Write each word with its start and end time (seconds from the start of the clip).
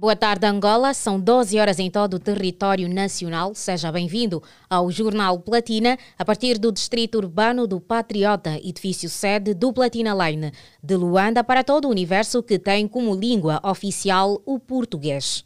Boa 0.00 0.16
tarde, 0.16 0.46
Angola. 0.46 0.94
São 0.94 1.20
12 1.20 1.58
horas 1.58 1.78
em 1.78 1.90
todo 1.90 2.14
o 2.14 2.18
território 2.18 2.88
nacional. 2.88 3.54
Seja 3.54 3.92
bem-vindo 3.92 4.42
ao 4.68 4.90
Jornal 4.90 5.38
Platina, 5.38 5.98
a 6.18 6.24
partir 6.24 6.56
do 6.56 6.72
Distrito 6.72 7.18
Urbano 7.18 7.66
do 7.66 7.78
Patriota, 7.78 8.58
edifício 8.64 9.10
sede 9.10 9.52
do 9.52 9.70
Platina 9.74 10.14
Line, 10.14 10.52
de 10.82 10.96
Luanda 10.96 11.44
para 11.44 11.62
todo 11.62 11.84
o 11.84 11.90
universo 11.90 12.42
que 12.42 12.58
tem 12.58 12.88
como 12.88 13.14
língua 13.14 13.60
oficial 13.62 14.40
o 14.46 14.58
português. 14.58 15.44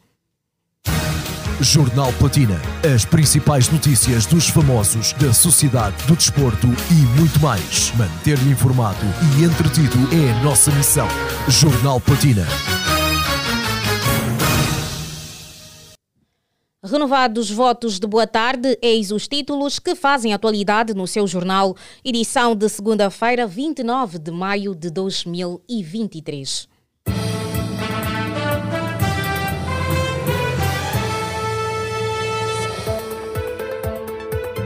Jornal 1.60 2.12
Platina. 2.12 2.60
As 2.94 3.04
principais 3.04 3.68
notícias 3.68 4.24
dos 4.24 4.48
famosos, 4.48 5.14
da 5.14 5.32
sociedade, 5.32 5.96
do 6.06 6.14
desporto 6.14 6.68
e 6.92 7.18
muito 7.18 7.40
mais. 7.40 7.92
Manter-lhe 7.96 8.52
informado 8.52 9.04
e 9.36 9.44
entretido 9.44 9.98
é 10.14 10.30
a 10.30 10.44
nossa 10.44 10.70
missão. 10.70 11.08
Jornal 11.48 12.00
Platina. 12.00 12.46
Renovados 16.86 17.50
votos 17.50 17.98
de 17.98 18.06
boa 18.06 18.26
tarde, 18.26 18.78
eis 18.82 19.10
os 19.10 19.26
títulos 19.26 19.78
que 19.78 19.94
fazem 19.94 20.34
atualidade 20.34 20.92
no 20.92 21.06
seu 21.06 21.26
jornal, 21.26 21.74
edição 22.04 22.54
de 22.54 22.68
segunda-feira, 22.68 23.46
29 23.46 24.18
de 24.18 24.30
maio 24.30 24.74
de 24.74 24.90
2023. 24.90 26.68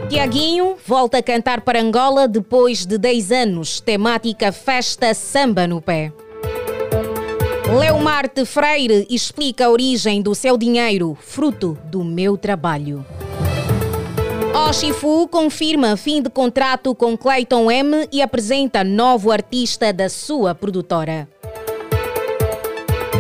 Tiaguinho 0.08 0.76
volta 0.84 1.18
a 1.18 1.22
cantar 1.22 1.60
para 1.60 1.80
Angola 1.80 2.26
depois 2.26 2.84
de 2.84 2.98
10 2.98 3.30
anos, 3.30 3.78
temática 3.78 4.50
Festa 4.50 5.14
Samba 5.14 5.68
no 5.68 5.80
Pé. 5.80 6.12
Leomarte 7.76 8.46
Freire 8.46 9.06
explica 9.10 9.66
a 9.66 9.70
origem 9.70 10.22
do 10.22 10.34
seu 10.34 10.56
dinheiro, 10.56 11.16
fruto 11.20 11.76
do 11.84 12.02
meu 12.02 12.38
trabalho. 12.38 13.04
Oshifu 14.54 15.28
confirma 15.28 15.94
fim 15.94 16.22
de 16.22 16.30
contrato 16.30 16.94
com 16.94 17.16
Clayton 17.16 17.70
M 17.70 18.08
e 18.10 18.22
apresenta 18.22 18.82
novo 18.82 19.30
artista 19.30 19.92
da 19.92 20.08
sua 20.08 20.54
produtora. 20.54 21.28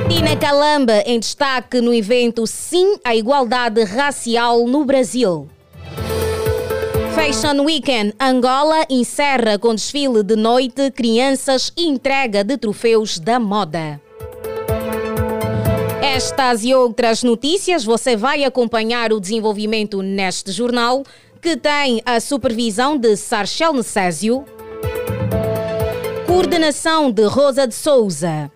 Tina 0.08 0.34
Calamba 0.34 1.02
em 1.04 1.20
destaque 1.20 1.82
no 1.82 1.92
evento 1.92 2.46
Sim 2.46 2.96
à 3.04 3.14
Igualdade 3.14 3.84
Racial 3.84 4.66
no 4.66 4.82
Brasil. 4.82 5.46
Fashion 7.14 7.62
Weekend 7.64 8.14
Angola 8.18 8.86
encerra 8.88 9.58
com 9.58 9.74
desfile 9.74 10.22
de 10.22 10.36
noite, 10.36 10.90
crianças 10.90 11.70
e 11.76 11.86
entrega 11.86 12.42
de 12.42 12.56
troféus 12.56 13.18
da 13.18 13.38
moda. 13.38 14.00
Estas 16.10 16.64
e 16.64 16.74
outras 16.74 17.22
notícias 17.22 17.84
você 17.84 18.16
vai 18.16 18.42
acompanhar 18.42 19.12
o 19.12 19.20
desenvolvimento 19.20 20.00
neste 20.00 20.50
jornal, 20.50 21.04
que 21.40 21.54
tem 21.54 22.00
a 22.04 22.18
supervisão 22.18 22.96
de 22.96 23.14
Sarchel 23.14 23.74
Necésio, 23.74 24.42
coordenação 26.26 27.10
de 27.12 27.24
Rosa 27.24 27.66
de 27.66 27.74
Souza, 27.74 28.50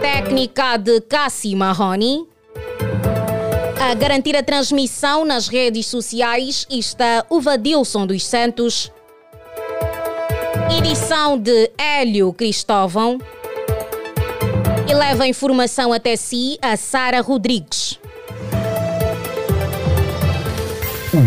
técnica 0.00 0.76
de 0.76 1.00
Cassi 1.00 1.56
Marroni, 1.56 2.24
a 3.80 3.92
garantir 3.94 4.36
a 4.36 4.44
transmissão 4.44 5.24
nas 5.24 5.48
redes 5.48 5.86
sociais 5.86 6.66
está 6.70 7.26
o 7.28 7.40
Vadilson 7.40 8.06
dos 8.06 8.24
Santos, 8.24 8.92
edição 10.78 11.36
de 11.36 11.70
Hélio 11.76 12.32
Cristóvão, 12.32 13.18
e 14.88 14.94
leva 14.94 15.24
a 15.24 15.28
informação 15.28 15.92
até 15.92 16.16
si 16.16 16.58
a 16.62 16.76
Sara 16.76 17.20
Rodrigues. 17.20 17.98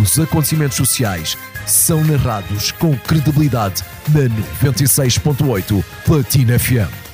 Os 0.01 0.19
acontecimentos 0.19 0.77
sociais 0.77 1.37
são 1.65 2.03
narrados 2.03 2.71
com 2.71 2.97
credibilidade 2.97 3.83
na 4.09 4.29
96.8 4.69 5.83
Platina 6.05 6.57
FM. 6.57 7.09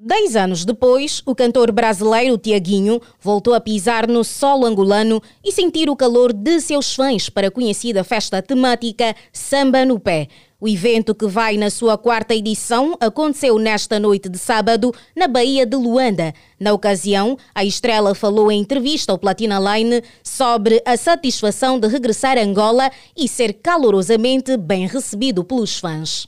Dez 0.00 0.36
anos 0.36 0.64
depois, 0.64 1.22
o 1.26 1.34
cantor 1.34 1.72
brasileiro 1.72 2.38
Tiaguinho 2.38 3.00
voltou 3.20 3.52
a 3.52 3.60
pisar 3.60 4.06
no 4.06 4.22
solo 4.22 4.64
angolano 4.64 5.20
e 5.44 5.50
sentir 5.50 5.90
o 5.90 5.96
calor 5.96 6.32
de 6.32 6.60
seus 6.60 6.94
fãs 6.94 7.28
para 7.28 7.48
a 7.48 7.50
conhecida 7.50 8.04
festa 8.04 8.40
temática 8.40 9.14
Samba 9.32 9.84
no 9.84 9.98
Pé, 9.98 10.28
o 10.60 10.66
evento, 10.66 11.14
que 11.14 11.26
vai 11.26 11.56
na 11.56 11.70
sua 11.70 11.96
quarta 11.96 12.34
edição, 12.34 12.96
aconteceu 13.00 13.58
nesta 13.60 14.00
noite 14.00 14.28
de 14.28 14.38
sábado 14.38 14.92
na 15.14 15.28
Baía 15.28 15.64
de 15.64 15.76
Luanda. 15.76 16.34
Na 16.58 16.72
ocasião, 16.72 17.38
a 17.54 17.64
estrela 17.64 18.12
falou 18.12 18.50
em 18.50 18.60
entrevista 18.60 19.12
ao 19.12 19.18
Platina 19.18 19.58
Line 19.60 20.02
sobre 20.22 20.82
a 20.84 20.96
satisfação 20.96 21.78
de 21.78 21.86
regressar 21.86 22.36
a 22.36 22.40
Angola 22.40 22.90
e 23.16 23.28
ser 23.28 23.52
calorosamente 23.52 24.56
bem 24.56 24.88
recebido 24.88 25.44
pelos 25.44 25.78
fãs. 25.78 26.26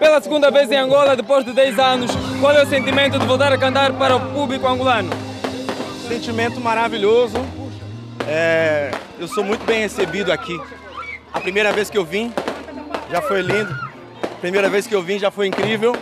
Pela 0.00 0.20
segunda 0.20 0.50
vez 0.50 0.68
em 0.72 0.76
Angola, 0.76 1.14
depois 1.14 1.44
de 1.44 1.52
10 1.52 1.78
anos, 1.78 2.10
qual 2.40 2.52
é 2.56 2.64
o 2.64 2.68
sentimento 2.68 3.20
de 3.20 3.24
voltar 3.24 3.52
a 3.52 3.58
cantar 3.58 3.92
para 3.92 4.16
o 4.16 4.32
público 4.32 4.66
angolano? 4.66 5.10
Sentimento 6.08 6.60
maravilhoso. 6.60 7.36
É, 8.26 8.90
eu 9.16 9.28
sou 9.28 9.44
muito 9.44 9.64
bem 9.64 9.82
recebido 9.82 10.32
aqui. 10.32 10.58
A 11.32 11.40
primeira 11.40 11.72
vez 11.72 11.88
que 11.88 11.96
eu 11.96 12.04
vim, 12.04 12.32
já 13.10 13.22
foi 13.22 13.42
lindo. 13.42 13.74
Primeira 14.40 14.68
vez 14.68 14.86
que 14.86 14.94
eu 14.94 15.02
vim 15.02 15.18
já 15.18 15.30
foi 15.30 15.46
incrível. 15.46 15.94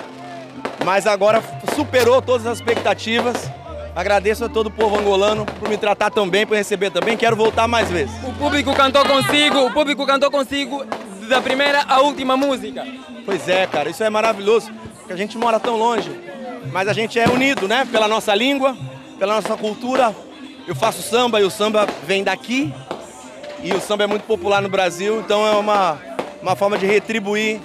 Mas 0.84 1.06
agora 1.06 1.42
superou 1.74 2.20
todas 2.20 2.46
as 2.46 2.58
expectativas. 2.58 3.50
Agradeço 3.94 4.44
a 4.44 4.48
todo 4.48 4.66
o 4.66 4.70
povo 4.70 4.98
angolano 4.98 5.44
por 5.44 5.68
me 5.68 5.76
tratar 5.76 6.10
tão 6.10 6.28
bem, 6.28 6.46
por 6.46 6.56
receber 6.56 6.90
também. 6.90 7.16
Quero 7.16 7.36
voltar 7.36 7.68
mais 7.68 7.90
vezes. 7.90 8.14
O 8.24 8.32
público 8.32 8.74
cantou 8.74 9.04
consigo, 9.04 9.66
o 9.66 9.70
público 9.70 10.06
cantou 10.06 10.30
consigo 10.30 10.84
da 11.28 11.40
primeira 11.40 11.84
à 11.86 12.00
última 12.00 12.36
música. 12.36 12.86
Pois 13.24 13.48
é, 13.48 13.66
cara, 13.66 13.90
isso 13.90 14.02
é 14.02 14.10
maravilhoso, 14.10 14.72
porque 14.98 15.12
a 15.12 15.16
gente 15.16 15.38
mora 15.38 15.60
tão 15.60 15.76
longe, 15.76 16.10
mas 16.72 16.88
a 16.88 16.92
gente 16.92 17.18
é 17.18 17.28
unido, 17.28 17.68
né? 17.68 17.86
Pela 17.90 18.08
nossa 18.08 18.34
língua, 18.34 18.76
pela 19.18 19.34
nossa 19.34 19.56
cultura. 19.56 20.14
Eu 20.66 20.74
faço 20.74 21.02
samba 21.02 21.40
e 21.40 21.44
o 21.44 21.50
samba 21.50 21.86
vem 22.04 22.24
daqui. 22.24 22.72
E 23.62 23.72
o 23.72 23.80
samba 23.80 24.04
é 24.04 24.06
muito 24.06 24.24
popular 24.24 24.60
no 24.60 24.68
Brasil, 24.68 25.20
então 25.20 25.46
é 25.46 25.52
uma 25.52 26.00
uma 26.42 26.56
forma 26.56 26.76
de 26.76 26.84
retribuir 26.84 27.60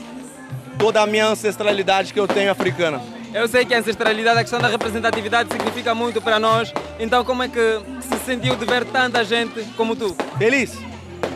toda 0.77 1.01
a 1.01 1.07
minha 1.07 1.27
ancestralidade 1.27 2.13
que 2.13 2.19
eu 2.19 2.27
tenho 2.27 2.51
africana. 2.51 3.01
Eu 3.33 3.47
sei 3.47 3.65
que 3.65 3.73
a 3.73 3.79
ancestralidade, 3.79 4.39
a 4.39 4.43
questão 4.43 4.59
da 4.59 4.67
representatividade 4.67 5.51
significa 5.51 5.93
muito 5.93 6.21
para 6.21 6.39
nós. 6.39 6.71
Então, 6.99 7.25
como 7.25 7.43
é 7.43 7.47
que 7.49 7.81
se 8.01 8.25
sentiu 8.25 8.55
de 8.55 8.65
ver 8.65 8.85
tanta 8.85 9.23
gente 9.25 9.63
como 9.75 9.95
tu? 9.95 10.15
Feliz, 10.37 10.77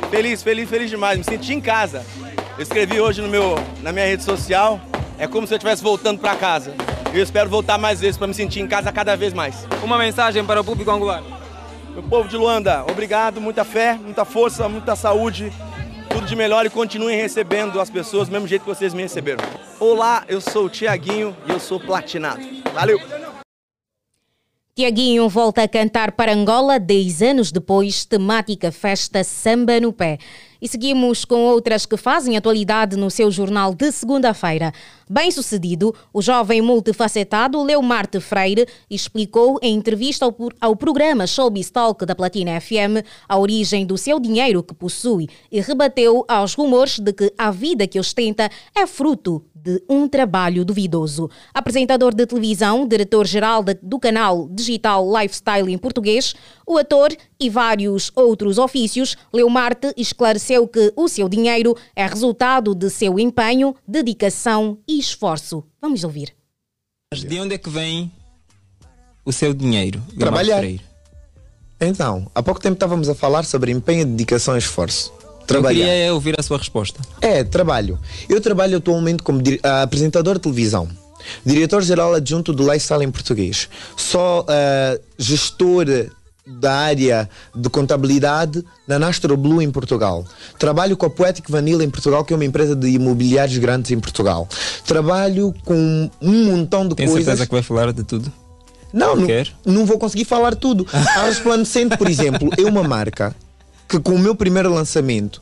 feliz, 0.10 0.42
feliz, 0.42 0.70
feliz 0.70 0.90
demais. 0.90 1.18
Me 1.18 1.24
senti 1.24 1.54
em 1.54 1.60
casa. 1.60 2.06
Eu 2.58 2.64
escrevi 2.64 3.02
hoje 3.02 3.22
no 3.22 3.28
meu, 3.28 3.56
na 3.82 3.92
minha 3.92 4.06
rede 4.06 4.24
social. 4.24 4.80
É 5.18 5.28
como 5.28 5.46
se 5.46 5.54
eu 5.54 5.58
estivesse 5.58 5.84
voltando 5.84 6.20
para 6.20 6.36
casa. 6.36 6.74
Eu 7.14 7.22
espero 7.22 7.50
voltar 7.50 7.78
mais 7.78 8.00
vezes 8.00 8.18
para 8.18 8.28
me 8.28 8.34
sentir 8.34 8.62
em 8.62 8.68
casa 8.68 8.92
cada 8.92 9.18
vez 9.18 9.34
mais. 9.34 9.68
Uma 9.84 9.98
mensagem 9.98 10.46
para 10.46 10.62
o 10.62 10.64
público 10.64 10.90
angolano. 10.90 11.28
Meu 11.94 12.04
povo 12.04 12.30
de 12.30 12.38
Luanda, 12.38 12.86
obrigado, 12.90 13.42
muita 13.42 13.66
fé, 13.66 14.00
muita 14.02 14.24
força, 14.24 14.70
muita 14.70 14.96
saúde, 14.96 15.52
de 16.32 16.36
melhor 16.38 16.66
e 16.66 16.70
continuem 16.70 17.18
recebendo 17.18 17.78
as 17.82 17.90
pessoas 17.90 18.30
do 18.30 18.32
mesmo 18.32 18.48
jeito 18.48 18.62
que 18.62 18.70
vocês 18.70 18.94
me 18.94 19.02
receberam. 19.02 19.44
Olá, 19.78 20.24
eu 20.30 20.40
sou 20.40 20.68
o 20.68 20.70
Tiaguinho 20.70 21.36
e 21.46 21.52
eu 21.52 21.60
sou 21.60 21.78
platinado. 21.78 22.42
Valeu! 22.74 22.98
Tiaguinho 24.74 25.28
volta 25.28 25.62
a 25.64 25.68
cantar 25.68 26.14
para 26.14 26.32
Angola 26.32 26.80
10 26.80 27.22
anos 27.22 27.52
depois, 27.52 28.06
temática 28.06 28.72
festa 28.72 29.26
Samba 29.26 29.78
no 29.82 29.92
Pé. 29.92 30.20
E 30.62 30.68
seguimos 30.68 31.26
com 31.26 31.44
outras 31.46 31.88
que 31.88 31.98
fazem 31.98 32.38
atualidade 32.38 32.96
no 32.96 33.10
seu 33.10 33.32
jornal 33.32 33.74
de 33.74 33.92
segunda-feira. 33.92 34.72
Bem 35.10 35.32
sucedido, 35.32 35.94
o 36.14 36.22
jovem 36.22 36.62
multifacetado 36.62 37.62
Leomarte 37.64 38.20
Freire 38.20 38.68
explicou 38.88 39.58
em 39.62 39.76
entrevista 39.76 40.24
ao, 40.24 40.36
ao 40.62 40.76
programa 40.76 41.26
Showbiz 41.26 41.72
Talk 41.72 42.06
da 42.06 42.14
Platina 42.14 42.62
FM 42.62 43.04
a 43.28 43.38
origem 43.40 43.88
do 43.88 43.98
seu 43.98 44.20
dinheiro 44.20 44.62
que 44.62 44.76
possui 44.76 45.28
e 45.52 45.60
rebateu 45.60 46.24
aos 46.28 46.54
rumores 46.54 47.00
de 47.00 47.12
que 47.12 47.34
a 47.36 47.50
vida 47.50 47.88
que 47.88 48.00
ostenta 48.00 48.48
é 48.76 48.86
fruto 48.86 49.44
de 49.64 49.82
um 49.88 50.08
trabalho 50.08 50.66
duvidoso. 50.66 51.30
Apresentador 51.54 52.16
de 52.16 52.26
televisão, 52.26 52.88
diretor-geral 52.88 53.64
do 53.82 54.00
canal 54.00 54.48
digital 54.50 55.06
Lifestyle 55.08 55.72
em 55.72 55.78
português, 55.78 56.34
o 56.66 56.78
ator 56.78 57.16
e 57.40 57.50
vários 57.50 58.12
outros 58.16 58.58
ofícios, 58.58 59.16
Leomarte 59.32 59.94
esclareceu 59.96 60.51
que 60.68 60.92
o 60.96 61.08
seu 61.08 61.30
dinheiro 61.30 61.76
é 61.96 62.06
resultado 62.06 62.76
de 62.76 62.90
seu 62.90 63.20
empenho, 63.20 63.76
dedicação 63.88 64.78
e 64.88 65.00
esforço. 65.00 65.64
Vamos 65.82 66.04
ouvir. 66.04 66.34
De 67.14 67.40
onde 67.40 67.56
é 67.56 67.58
que 67.58 67.70
vem 67.70 68.12
o 69.26 69.32
seu 69.32 69.54
dinheiro? 69.54 70.02
Trabalhar. 70.18 70.64
Então, 71.80 72.30
há 72.34 72.44
pouco 72.44 72.62
tempo 72.62 72.76
estávamos 72.76 73.10
a 73.10 73.16
falar 73.16 73.44
sobre 73.44 73.72
empenho, 73.72 74.06
dedicação 74.06 74.56
e 74.56 74.60
esforço. 74.60 75.12
Trabalhar. 75.48 75.80
Eu 75.80 75.86
queria 75.86 76.14
ouvir 76.14 76.40
a 76.40 76.44
sua 76.44 76.58
resposta. 76.58 77.02
É, 77.20 77.44
trabalho. 77.44 78.00
Eu 78.30 78.40
trabalho 78.40 78.78
atualmente 78.78 79.24
como 79.24 79.42
apresentador 79.82 80.36
de 80.36 80.42
televisão. 80.42 80.88
Diretor-geral 81.46 82.14
adjunto 82.14 82.54
do 82.54 82.64
Lifestyle 82.64 83.04
em 83.04 83.12
português. 83.12 83.68
Só 83.98 84.42
uh, 84.42 85.02
gestor 85.18 85.86
da 86.60 86.74
área 86.74 87.30
de 87.56 87.70
contabilidade 87.70 88.64
na 88.88 89.00
Nastro 89.00 89.36
Blue 89.38 89.62
em 89.62 89.72
Portugal. 89.72 90.26
Trabalho 90.60 90.98
com 90.98 91.06
a 91.06 91.10
Poetic 91.10 91.50
Vanilla 91.50 91.84
em 91.84 91.90
Portugal, 91.90 92.24
que 92.26 92.34
é 92.34 92.36
uma 92.36 92.46
empresa 92.46 92.76
de 92.76 92.88
imobiliários 92.90 93.58
grandes 93.58 93.92
em 93.92 94.00
Portugal. 94.00 94.48
Trabalho 94.86 95.54
com 95.64 96.10
um 96.22 96.46
montão 96.46 96.88
de 96.88 96.96
Tem 96.96 97.06
coisas. 97.08 97.26
certeza 97.26 97.46
que 97.46 97.54
vai 97.54 97.64
falar 97.64 97.94
de 97.94 98.04
tudo? 98.04 98.32
Não, 98.94 99.16
não, 99.16 99.28
não 99.66 99.86
vou 99.86 99.98
conseguir 99.98 100.26
falar 100.26 100.56
tudo. 100.56 100.86
A 100.92 101.26
Resplandecente, 101.26 101.98
por 101.98 102.10
exemplo, 102.10 102.50
é 102.58 102.64
uma 102.64 102.84
marca 102.84 103.36
que 103.88 104.00
com 104.00 104.16
o 104.16 104.20
meu 104.20 104.36
primeiro 104.36 104.74
lançamento 104.74 105.42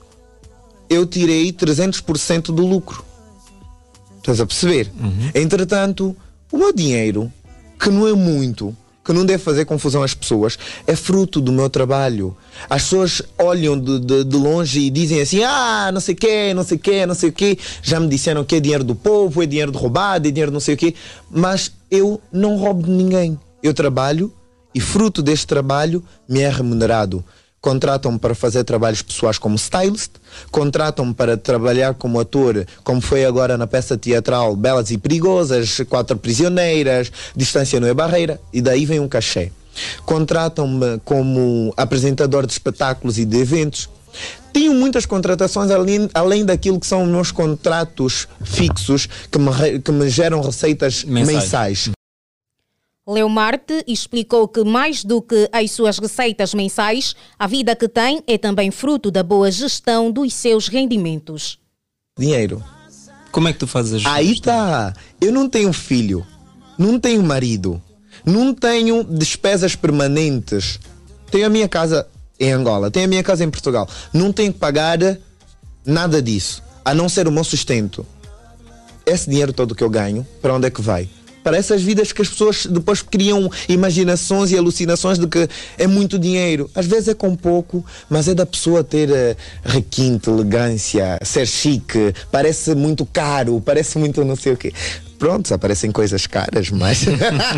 eu 0.90 1.06
tirei 1.06 1.52
300% 1.52 2.46
do 2.46 2.66
lucro. 2.66 3.04
Estás 4.18 4.40
a 4.42 4.46
perceber? 4.46 4.92
Entretanto, 5.34 6.16
o 6.52 6.58
meu 6.58 6.74
dinheiro, 6.74 7.32
que 7.80 7.90
não 7.90 8.08
é 8.08 8.14
muito, 8.14 8.76
que 9.10 9.14
não 9.14 9.26
deve 9.26 9.44
fazer 9.44 9.66
confusão 9.66 10.04
às 10.04 10.14
pessoas, 10.14 10.60
é 10.86 10.96
fruto 10.96 11.42
do 11.42 11.52
meu 11.52 11.68
trabalho. 11.68 12.38
As 12.70 12.84
pessoas 12.84 13.24
olham 13.40 13.76
de, 13.76 14.00
de, 14.00 14.24
de 14.24 14.38
longe 14.38 14.82
e 14.82 14.90
dizem 14.92 15.20
assim: 15.20 15.42
ah, 15.44 15.90
não 15.92 16.00
sei 16.00 16.14
o 16.14 16.18
quê, 16.18 16.54
não 16.54 16.64
sei 16.64 16.78
o 16.78 16.80
quê, 16.80 17.06
não 17.08 17.16
sei 17.16 17.30
o 17.30 17.34
quê. 17.34 17.58
Já 17.82 18.00
me 18.00 18.08
disseram 18.08 18.44
que 18.44 18.58
é 18.58 18.60
dinheiro 18.60 18.84
do 18.84 18.94
povo, 18.94 19.42
é 19.42 19.48
dinheiro 19.48 19.72
roubado, 19.72 20.28
é 20.28 20.32
dinheiro 20.32 20.52
não 20.52 20.60
sei 20.60 20.76
o 20.76 20.78
quê. 20.78 20.94
Mas 21.28 21.72
eu 21.90 22.22
não 22.32 22.56
roubo 22.56 22.84
de 22.84 22.92
ninguém. 22.92 23.40
Eu 23.64 23.74
trabalho 23.74 24.32
e, 24.76 24.80
fruto 24.80 25.24
deste 25.24 25.48
trabalho, 25.48 26.04
me 26.28 26.42
é 26.42 26.50
remunerado. 26.50 27.26
Contratam-me 27.62 28.18
para 28.18 28.34
fazer 28.34 28.64
trabalhos 28.64 29.02
pessoais 29.02 29.38
como 29.38 29.56
stylist, 29.56 30.12
contratam-me 30.50 31.14
para 31.14 31.36
trabalhar 31.36 31.94
como 31.94 32.20
ator, 32.20 32.66
como 32.84 33.02
foi 33.02 33.26
agora 33.26 33.58
na 33.58 33.68
peça 33.68 33.98
teatral 33.98 34.56
Belas 34.56 34.92
e 34.92 34.98
Perigosas, 34.98 35.82
Quatro 35.90 36.18
Prisioneiras, 36.18 37.12
Distância 37.36 37.80
não 37.80 37.88
é 37.88 37.94
Barreira, 37.94 38.40
e 38.54 38.62
daí 38.62 38.86
vem 38.86 39.00
um 39.02 39.10
cachê. 39.10 39.52
Contratam-me 40.06 41.00
como 41.04 41.74
apresentador 41.76 42.46
de 42.46 42.54
espetáculos 42.54 43.18
e 43.18 43.26
de 43.26 43.38
eventos. 43.38 43.90
Tenho 44.52 44.74
muitas 44.74 45.06
contratações 45.06 45.70
além, 45.70 46.10
além 46.14 46.46
daquilo 46.46 46.80
que 46.80 46.88
são 46.88 47.06
meus 47.06 47.32
contratos 47.32 48.28
fixos 48.44 49.08
que 49.30 49.38
me, 49.38 49.80
que 49.80 49.92
me 49.92 50.10
geram 50.10 50.42
receitas 50.42 51.04
Mensais. 51.04 51.44
mensais. 51.44 51.92
Leomarte 53.10 53.84
explicou 53.88 54.48
que, 54.48 54.64
mais 54.64 55.04
do 55.04 55.20
que 55.20 55.50
as 55.52 55.72
suas 55.72 55.98
receitas 55.98 56.54
mensais, 56.54 57.16
a 57.40 57.48
vida 57.48 57.76
que 57.76 57.88
tem 57.88 58.24
é 58.28 58.38
também 58.38 58.70
fruto 58.70 59.10
da 59.10 59.24
boa 59.24 59.50
gestão 59.50 60.12
dos 60.12 60.32
seus 60.32 60.68
rendimentos. 60.68 61.58
Dinheiro. 62.18 62.64
Como 63.32 63.48
é 63.48 63.54
que 63.54 63.60
tu 63.60 63.66
fazes 63.66 64.06
a 64.06 64.14
Aí 64.14 64.40
tá. 64.40 64.94
Eu 65.20 65.32
não 65.32 65.50
tenho 65.50 65.74
filho, 65.74 66.26
não 66.78 67.00
tenho 67.00 67.24
marido, 67.24 67.82
não 68.24 68.54
tenho 68.54 69.04
despesas 69.04 69.76
permanentes. 69.76 70.80
Tenho 71.32 71.48
a 71.48 71.50
minha 71.50 71.68
casa 71.68 72.08
em 72.40 72.52
Angola, 72.52 72.92
tenho 72.92 73.06
a 73.06 73.10
minha 73.10 73.24
casa 73.24 73.44
em 73.44 73.50
Portugal. 73.50 73.90
Não 74.14 74.32
tenho 74.32 74.54
que 74.54 74.60
pagar 74.60 75.00
nada 75.84 76.22
disso, 76.22 76.64
a 76.86 76.94
não 76.94 77.10
ser 77.10 77.28
o 77.28 77.32
meu 77.32 77.44
sustento. 77.44 78.06
Esse 79.04 79.28
dinheiro 79.28 79.52
todo 79.52 79.74
que 79.74 79.84
eu 79.84 79.90
ganho, 79.90 80.26
para 80.42 80.54
onde 80.54 80.68
é 80.68 80.70
que 80.70 80.82
vai? 80.82 81.10
Para 81.44 81.58
essas 81.58 81.82
vidas 81.82 82.12
que 82.12 82.22
as 82.22 82.30
pessoas 82.30 82.66
depois 82.66 83.02
criam 83.02 83.50
imaginações 83.68 84.52
e 84.52 84.58
alucinações 84.58 85.18
de 85.18 85.28
que 85.28 85.48
é 85.78 85.88
muito 85.88 86.20
dinheiro. 86.20 86.70
Às 86.76 86.86
vezes 86.86 87.10
é 87.10 87.14
com 87.14 87.36
pouco, 87.36 87.86
mas 88.10 88.28
é 88.28 88.34
da 88.34 88.46
pessoa 88.46 88.84
ter 88.84 89.10
eh, 89.10 89.36
requinte, 89.64 90.30
elegância, 90.30 91.18
ser 91.24 91.48
chique, 91.48 92.14
parece 92.32 92.76
muito 92.76 93.06
caro, 93.06 93.62
parece 93.62 93.98
muito 93.98 94.24
não 94.24 94.36
sei 94.36 94.54
o 94.54 94.58
quê. 94.58 94.74
Pronto, 95.20 95.54
aparecem 95.54 95.92
coisas 95.92 96.26
caras, 96.26 96.72
mas. 96.72 97.00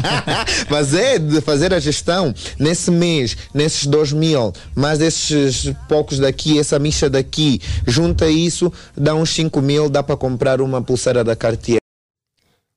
mas 0.68 0.96
é 0.96 1.20
de 1.20 1.40
fazer 1.42 1.72
a 1.76 1.80
gestão 1.80 2.34
nesse 2.58 2.90
mês, 2.90 3.38
nesses 3.54 3.86
dois 3.86 4.12
mil, 4.12 4.52
mais 4.76 5.00
esses 5.00 5.72
poucos 5.88 6.18
daqui, 6.18 6.58
essa 6.58 6.80
micha 6.80 7.08
daqui, 7.08 7.62
junta 7.86 8.28
isso, 8.28 8.74
dá 8.98 9.14
uns 9.14 9.30
5 9.36 9.62
mil, 9.62 9.90
dá 9.90 10.02
para 10.02 10.18
comprar 10.18 10.60
uma 10.60 10.82
pulseira 10.82 11.24
da 11.24 11.36
Cartier. 11.36 11.81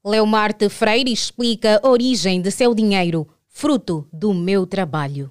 Leomarte 0.07 0.69
Freire 0.69 1.11
explica 1.11 1.81
a 1.83 1.89
origem 1.89 2.43
de 2.43 2.51
seu 2.51 2.75
dinheiro, 2.75 3.27
fruto 3.49 4.07
do 4.13 4.35
meu 4.35 4.67
trabalho. 4.67 5.31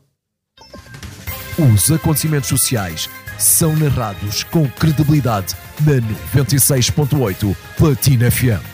Os 1.60 1.92
acontecimentos 1.92 2.50
sociais 2.50 3.08
são 3.38 3.76
narrados 3.76 4.44
com 4.44 4.68
credibilidade 4.68 5.56
na 5.82 6.02
96.8 6.42 7.56
Platina 7.78 8.32
FM. 8.32 8.73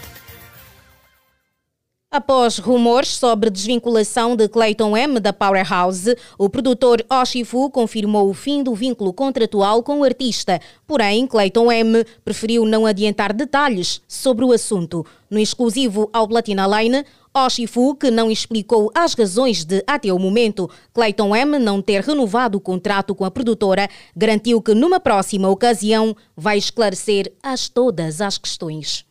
Após 2.12 2.58
rumores 2.58 3.10
sobre 3.10 3.52
desvinculação 3.52 4.36
de 4.36 4.50
Clayton 4.50 4.98
M 4.98 5.20
da 5.20 5.32
Powerhouse, 5.32 6.16
o 6.40 6.50
produtor 6.50 7.06
Oshifu 7.08 7.70
confirmou 7.70 8.28
o 8.28 8.34
fim 8.34 8.64
do 8.64 8.74
vínculo 8.74 9.14
contratual 9.14 9.84
com 9.84 10.00
o 10.00 10.04
artista. 10.04 10.60
Porém, 10.88 11.28
Clayton 11.28 11.72
M 11.72 12.04
preferiu 12.26 12.66
não 12.66 12.88
adiantar 12.88 13.32
detalhes 13.32 14.02
sobre 14.08 14.44
o 14.44 14.52
assunto. 14.52 15.06
No 15.30 15.38
exclusivo 15.38 16.10
ao 16.12 16.28
Platina 16.28 16.66
Line, 16.66 17.06
Oshifu, 17.32 17.94
que 17.94 18.10
não 18.10 18.32
explicou 18.32 18.90
as 18.96 19.14
razões 19.14 19.64
de, 19.64 19.84
até 19.86 20.12
o 20.12 20.18
momento, 20.18 20.68
Clayton 20.92 21.36
M 21.36 21.60
não 21.60 21.80
ter 21.80 22.02
renovado 22.02 22.58
o 22.58 22.62
contrato 22.62 23.14
com 23.14 23.24
a 23.24 23.30
produtora, 23.30 23.88
garantiu 24.16 24.64
que 24.64 24.74
numa 24.74 25.00
próxima 25.00 25.48
ocasião 25.48 26.16
vai 26.36 26.58
esclarecer 26.58 27.32
as 27.44 27.70
todas 27.70 28.20
as 28.20 28.36
questões. 28.40 29.08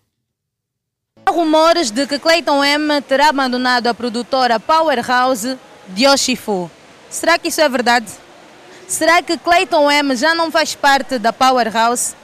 Há 1.29 1.31
rumores 1.31 1.91
de 1.91 2.07
que 2.07 2.19
Clayton 2.19 2.65
M 2.65 3.03
terá 3.03 3.29
abandonado 3.29 3.87
a 3.87 3.93
produtora 3.93 4.59
Powerhouse 4.59 5.59
de 5.89 6.07
Oshifu. 6.07 6.71
Será 7.11 7.39
que 7.39 7.49
isso 7.49 7.61
é 7.61 7.69
verdade? 7.69 8.07
Será 8.87 9.21
que 9.21 9.37
Clayton 9.37 9.91
M 9.91 10.17
já 10.17 10.35
não 10.35 10.51
faz 10.51 10.75
parte 10.75 11.19
da 11.19 11.31
Powerhouse? 11.31 12.15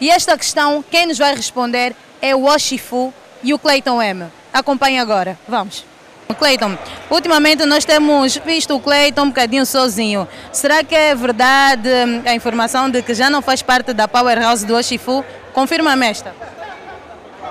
E 0.00 0.08
esta 0.08 0.38
questão, 0.38 0.84
quem 0.88 1.06
nos 1.06 1.18
vai 1.18 1.34
responder 1.34 1.96
é 2.22 2.32
o 2.32 2.44
Oshifu 2.44 3.12
e 3.42 3.52
o 3.52 3.58
Clayton 3.58 4.00
M. 4.00 4.26
Acompanhe 4.52 5.00
agora, 5.00 5.36
vamos. 5.48 5.84
Clayton, 6.38 6.78
ultimamente 7.10 7.64
nós 7.64 7.84
temos 7.84 8.36
visto 8.36 8.76
o 8.76 8.80
Clayton 8.80 9.22
um 9.22 9.28
bocadinho 9.30 9.66
sozinho. 9.66 10.28
Será 10.52 10.84
que 10.84 10.94
é 10.94 11.12
verdade 11.12 11.88
hum, 11.88 12.22
a 12.24 12.34
informação 12.34 12.88
de 12.88 13.02
que 13.02 13.14
já 13.14 13.28
não 13.28 13.42
faz 13.42 13.62
parte 13.62 13.92
da 13.92 14.06
Powerhouse 14.06 14.64
do 14.64 14.76
Oshifu? 14.76 15.24
Confirma-me 15.52 16.06
esta. 16.06 16.32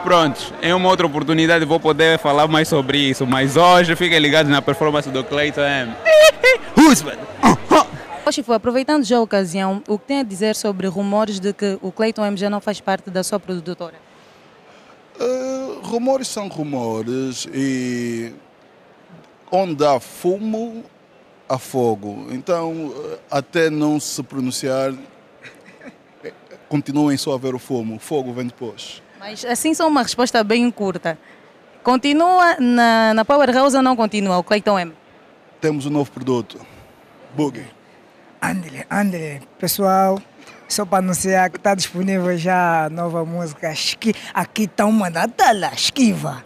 Pronto, 0.03 0.53
em 0.61 0.73
uma 0.73 0.89
outra 0.89 1.07
oportunidade 1.07 1.63
vou 1.63 1.79
poder 1.79 2.19
falar 2.19 2.45
mais 2.45 2.67
sobre 2.67 2.97
isso, 2.97 3.25
mas 3.25 3.55
hoje 3.55 3.95
fiquem 3.95 4.19
ligados 4.19 4.51
na 4.51 4.61
performance 4.61 5.09
do 5.09 5.23
Clayton 5.23 5.61
M. 5.61 5.93
Husband! 6.77 7.17
Oshifu, 8.27 8.51
aproveitando 8.51 9.05
já 9.05 9.17
a 9.17 9.21
ocasião, 9.21 9.81
o 9.87 9.97
que 9.97 10.05
tem 10.07 10.19
a 10.19 10.23
dizer 10.23 10.57
sobre 10.57 10.87
rumores 10.87 11.39
de 11.39 11.53
que 11.53 11.77
o 11.81 11.89
Clayton 11.89 12.25
M 12.25 12.35
já 12.35 12.49
não 12.49 12.59
faz 12.59 12.81
parte 12.81 13.09
da 13.09 13.23
sua 13.23 13.39
produtora? 13.39 13.95
Uh, 15.19 15.79
rumores 15.83 16.27
são 16.27 16.49
rumores 16.49 17.47
e 17.53 18.33
onde 19.51 19.85
há 19.85 19.99
fumo, 19.99 20.83
há 21.47 21.57
fogo. 21.57 22.27
Então, 22.31 22.87
uh, 22.87 23.19
até 23.29 23.69
não 23.69 23.99
se 23.99 24.23
pronunciar, 24.23 24.93
eh, 26.23 26.33
continuem 26.67 27.15
só 27.15 27.35
a 27.35 27.37
ver 27.37 27.53
o 27.53 27.59
fumo. 27.59 27.97
O 27.97 27.99
fogo 27.99 28.33
vem 28.33 28.47
depois. 28.47 29.02
Mas 29.23 29.45
assim 29.45 29.73
só 29.73 29.87
uma 29.87 30.03
resposta 30.03 30.43
bem 30.43 30.69
curta. 30.69 31.17
Continua 31.81 32.57
na, 32.59 33.13
na 33.13 33.23
Powerhouse 33.23 33.73
ou 33.73 33.81
não 33.81 33.95
continua 33.95 34.37
o 34.37 34.43
Clayton 34.43 34.77
M? 34.77 34.91
Temos 35.61 35.85
um 35.85 35.89
novo 35.89 36.11
produto. 36.11 36.59
Boogie. 37.33 37.65
Andele, 38.41 38.85
andele, 38.91 39.41
pessoal, 39.57 40.21
só 40.67 40.85
para 40.85 40.97
anunciar 40.97 41.49
que 41.49 41.55
está 41.55 41.73
disponível 41.73 42.37
já 42.37 42.87
a 42.87 42.89
nova 42.89 43.23
música 43.23 43.71
Esqui- 43.71 44.13
Aqui 44.33 44.63
está 44.63 44.85
uma 44.85 45.09
Natália, 45.09 45.71
esquiva. 45.73 46.43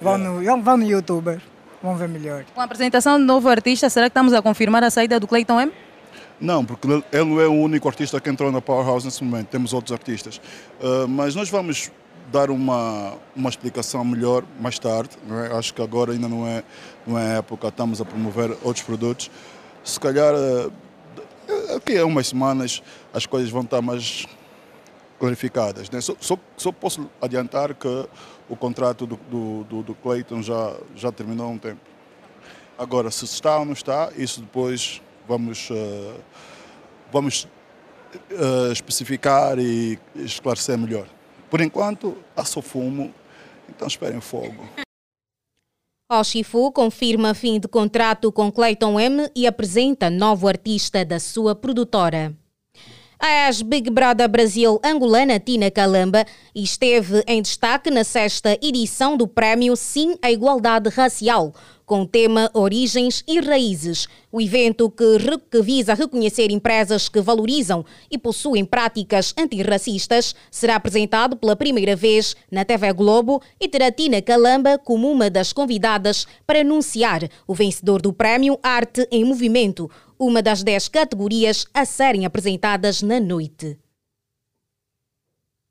Vão 0.00 0.16
no, 0.16 0.62
vão 0.62 0.76
no 0.78 0.84
YouTube, 0.86 1.38
vão 1.82 1.96
ver 1.96 2.08
melhor. 2.08 2.46
Com 2.54 2.62
a 2.62 2.64
apresentação 2.64 3.18
do 3.18 3.26
novo 3.26 3.46
artista, 3.50 3.90
será 3.90 4.06
que 4.06 4.12
estamos 4.12 4.32
a 4.32 4.40
confirmar 4.40 4.82
a 4.82 4.88
saída 4.88 5.20
do 5.20 5.26
Clayton 5.26 5.60
M? 5.60 5.72
Não, 6.40 6.64
porque 6.64 6.86
ele 6.86 7.04
ele 7.12 7.24
não 7.26 7.40
é 7.42 7.46
o 7.46 7.52
único 7.52 7.86
artista 7.86 8.18
que 8.22 8.30
entrou 8.30 8.50
na 8.50 8.62
Powerhouse 8.62 9.04
nesse 9.04 9.22
momento. 9.22 9.48
Temos 9.48 9.74
outros 9.74 9.92
artistas. 9.92 10.40
Uh, 10.80 11.06
mas 11.06 11.34
nós 11.34 11.50
vamos 11.50 11.90
dar 12.30 12.50
uma, 12.50 13.14
uma 13.34 13.48
explicação 13.48 14.04
melhor 14.04 14.44
mais 14.60 14.78
tarde. 14.78 15.10
é? 15.30 15.56
Acho 15.56 15.72
que 15.72 15.82
agora 15.82 16.12
ainda 16.12 16.28
não 16.28 16.46
é, 16.46 16.62
não 17.06 17.18
é 17.18 17.38
época. 17.38 17.68
Estamos 17.68 18.00
a 18.00 18.04
promover 18.04 18.56
outros 18.62 18.84
produtos. 18.84 19.30
Se 19.84 19.98
calhar, 20.00 20.34
uh, 20.34 20.72
daqui 21.74 21.96
a 21.96 22.04
umas 22.04 22.28
semanas, 22.28 22.82
as 23.12 23.26
coisas 23.26 23.50
vão 23.50 23.62
estar 23.62 23.80
mais 23.80 24.26
clarificadas. 25.18 25.90
né? 25.90 26.00
Só, 26.00 26.14
só, 26.20 26.38
só 26.56 26.72
posso 26.72 27.08
adiantar 27.20 27.74
que 27.74 28.06
o 28.48 28.56
contrato 28.56 29.06
do, 29.06 29.16
do, 29.30 29.64
do, 29.64 29.82
do 29.82 29.94
Clayton 29.94 30.42
já, 30.42 30.76
já 30.94 31.10
terminou 31.10 31.46
há 31.46 31.50
um 31.50 31.58
tempo. 31.58 31.80
Agora, 32.78 33.10
se 33.10 33.24
está 33.24 33.58
ou 33.58 33.64
não 33.64 33.72
está, 33.72 34.10
isso 34.16 34.40
depois 34.40 35.00
vamos, 35.26 35.68
eh, 35.70 36.14
vamos 37.10 37.48
eh, 38.30 38.72
especificar 38.72 39.58
e 39.58 39.98
esclarecer 40.14 40.76
melhor. 40.76 41.06
Por 41.56 41.62
enquanto, 41.62 42.18
há 42.36 42.44
só 42.44 42.60
fumo, 42.60 43.14
então 43.66 43.88
esperem 43.88 44.20
fogo. 44.20 44.68
Oshifu 46.12 46.70
confirma 46.70 47.32
fim 47.32 47.58
de 47.58 47.66
contrato 47.66 48.30
com 48.30 48.52
Clayton 48.52 49.00
M 49.00 49.30
e 49.34 49.46
apresenta 49.46 50.10
novo 50.10 50.48
artista 50.48 51.02
da 51.02 51.18
sua 51.18 51.54
produtora. 51.54 52.36
A 53.18 53.46
ex-Big 53.46 53.88
Brother 53.88 54.28
Brasil 54.28 54.78
angolana 54.84 55.40
Tina 55.40 55.70
Calamba 55.70 56.26
esteve 56.54 57.24
em 57.26 57.40
destaque 57.40 57.90
na 57.90 58.04
sexta 58.04 58.58
edição 58.60 59.16
do 59.16 59.26
prémio 59.26 59.74
Sim 59.74 60.16
à 60.20 60.30
Igualdade 60.30 60.90
Racial, 60.90 61.54
com 61.86 62.02
o 62.02 62.06
tema 62.06 62.50
Origens 62.52 63.24
e 63.26 63.40
Raízes. 63.40 64.06
O 64.30 64.38
evento 64.38 64.90
que, 64.90 65.18
que 65.50 65.62
visa 65.62 65.94
reconhecer 65.94 66.50
empresas 66.50 67.08
que 67.08 67.22
valorizam 67.22 67.86
e 68.10 68.18
possuem 68.18 68.66
práticas 68.66 69.32
antirracistas 69.38 70.34
será 70.50 70.76
apresentado 70.76 71.36
pela 71.36 71.56
primeira 71.56 71.96
vez 71.96 72.36
na 72.50 72.66
TV 72.66 72.92
Globo 72.92 73.40
e 73.58 73.66
terá 73.66 73.90
Tina 73.90 74.20
Calamba 74.20 74.76
como 74.76 75.10
uma 75.10 75.30
das 75.30 75.54
convidadas 75.54 76.26
para 76.46 76.60
anunciar 76.60 77.30
o 77.46 77.54
vencedor 77.54 78.02
do 78.02 78.12
prémio 78.12 78.58
Arte 78.62 79.08
em 79.10 79.24
Movimento, 79.24 79.90
uma 80.18 80.42
das 80.42 80.62
dez 80.62 80.88
categorias 80.88 81.66
a 81.72 81.84
serem 81.84 82.26
apresentadas 82.26 83.02
na 83.02 83.20
noite. 83.20 83.78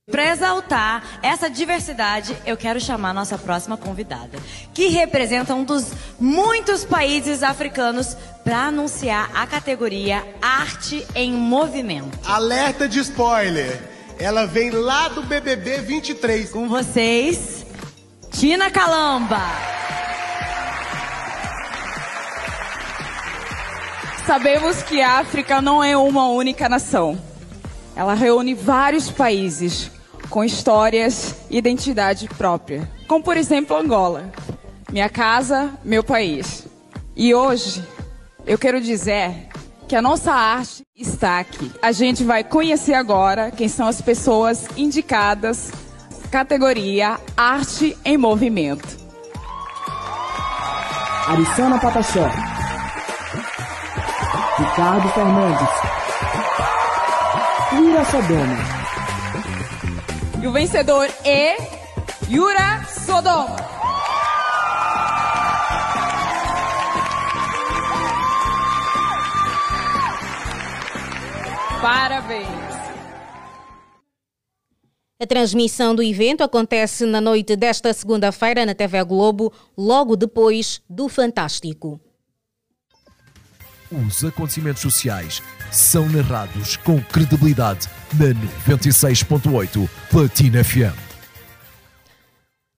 Para 0.09 0.31
exaltar 0.31 1.19
essa 1.23 1.49
diversidade, 1.49 2.37
eu 2.45 2.55
quero 2.55 2.79
chamar 2.79 3.11
nossa 3.11 3.39
próxima 3.39 3.75
convidada, 3.75 4.37
que 4.71 4.89
representa 4.89 5.55
um 5.55 5.63
dos 5.63 5.91
muitos 6.19 6.85
países 6.85 7.41
africanos 7.41 8.15
para 8.43 8.67
anunciar 8.67 9.31
a 9.33 9.47
categoria 9.47 10.23
Arte 10.39 11.03
em 11.15 11.31
Movimento. 11.33 12.19
Alerta 12.23 12.87
de 12.87 12.99
spoiler. 12.99 13.81
Ela 14.19 14.45
vem 14.45 14.69
lá 14.69 15.09
do 15.09 15.23
BBB 15.23 15.79
23. 15.79 16.51
Com 16.51 16.69
vocês, 16.69 17.65
Tina 18.31 18.69
Calamba. 18.69 19.41
Sabemos 24.25 24.81
que 24.81 25.01
a 25.01 25.19
África 25.19 25.61
não 25.61 25.83
é 25.83 25.95
uma 25.95 26.27
única 26.29 26.67
nação. 26.67 27.17
Ela 27.95 28.13
reúne 28.13 28.53
vários 28.53 29.09
países 29.11 29.91
com 30.29 30.43
histórias 30.43 31.35
e 31.49 31.57
identidade 31.57 32.27
própria, 32.37 32.89
como 33.07 33.23
por 33.23 33.37
exemplo 33.37 33.77
Angola, 33.77 34.31
minha 34.91 35.07
casa, 35.09 35.71
meu 35.83 36.03
país. 36.03 36.67
E 37.15 37.33
hoje 37.33 37.83
eu 38.45 38.57
quero 38.57 38.81
dizer 38.81 39.47
que 39.87 39.95
a 39.95 40.01
nossa 40.01 40.33
arte 40.33 40.83
está 40.95 41.39
aqui. 41.39 41.71
A 41.81 41.91
gente 41.91 42.23
vai 42.23 42.43
conhecer 42.43 42.95
agora 42.95 43.51
quem 43.51 43.67
são 43.67 43.87
as 43.87 44.01
pessoas 44.01 44.67
indicadas 44.75 45.71
categoria 46.31 47.17
Arte 47.37 47.97
em 48.03 48.17
Movimento. 48.17 48.97
Arissana 51.27 51.79
Pataxó, 51.79 52.29
Ricardo 54.57 55.09
Fernandes, 55.09 55.67
Ira 57.73 58.05
Sodoma. 58.05 58.57
E 60.41 60.47
o 60.47 60.51
vencedor 60.53 61.09
é 61.25 61.57
Yura 62.29 62.85
Sodoma. 62.85 63.57
Parabéns. 71.81 72.47
A 75.21 75.27
transmissão 75.27 75.93
do 75.93 76.01
evento 76.01 76.45
acontece 76.45 77.05
na 77.05 77.19
noite 77.19 77.57
desta 77.57 77.91
segunda-feira 77.91 78.65
na 78.65 78.73
TV 78.73 79.03
Globo, 79.03 79.51
logo 79.77 80.15
depois 80.15 80.81
do 80.89 81.09
Fantástico. 81.09 81.99
Os 83.91 84.23
acontecimentos 84.25 84.81
sociais 84.81 85.43
são 85.71 86.09
narrados 86.09 86.75
com 86.77 86.99
credibilidade 87.01 87.87
na 88.13 88.33
96.8 88.73 89.87
Platina 90.09 90.63
FM. 90.63 91.05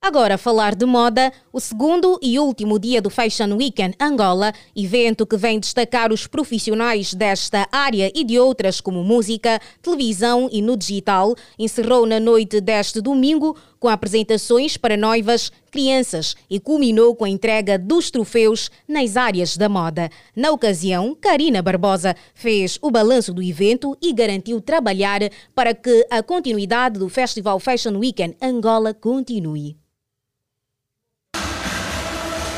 Agora 0.01 0.37
falar 0.37 0.75
de 0.75 0.85
moda, 0.85 1.33
o 1.51 1.59
segundo 1.59 2.19
e 2.21 2.39
último 2.39 2.77
dia 2.77 3.01
do 3.01 3.09
Fashion 3.09 3.55
Weekend 3.55 3.95
Angola, 3.99 4.53
evento 4.75 5.25
que 5.25 5.35
vem 5.35 5.59
destacar 5.59 6.13
os 6.13 6.27
profissionais 6.27 7.13
desta 7.13 7.67
área 7.71 8.11
e 8.13 8.23
de 8.23 8.39
outras 8.39 8.79
como 8.79 9.03
música, 9.03 9.59
televisão 9.81 10.47
e 10.51 10.61
no 10.61 10.77
digital, 10.77 11.35
encerrou 11.57 12.05
na 12.05 12.19
noite 12.19 12.61
deste 12.61 13.01
domingo 13.01 13.57
com 13.79 13.87
apresentações 13.87 14.77
para 14.77 14.97
noivas, 14.97 15.51
crianças 15.71 16.35
e 16.49 16.59
culminou 16.59 17.15
com 17.15 17.25
a 17.25 17.29
entrega 17.29 17.77
dos 17.77 18.09
troféus 18.11 18.69
nas 18.87 19.17
áreas 19.17 19.57
da 19.57 19.69
moda. 19.69 20.09
Na 20.35 20.51
ocasião, 20.51 21.15
Karina 21.15 21.61
Barbosa 21.61 22.15
fez 22.33 22.77
o 22.81 22.91
balanço 22.91 23.33
do 23.33 23.41
evento 23.41 23.97
e 24.01 24.13
garantiu 24.13 24.59
trabalhar 24.61 25.21
para 25.53 25.73
que 25.73 26.05
a 26.09 26.23
continuidade 26.23 26.99
do 26.99 27.09
Festival 27.09 27.59
Fashion 27.59 27.97
Weekend 27.97 28.35
Angola 28.41 28.93
continue. 28.93 29.77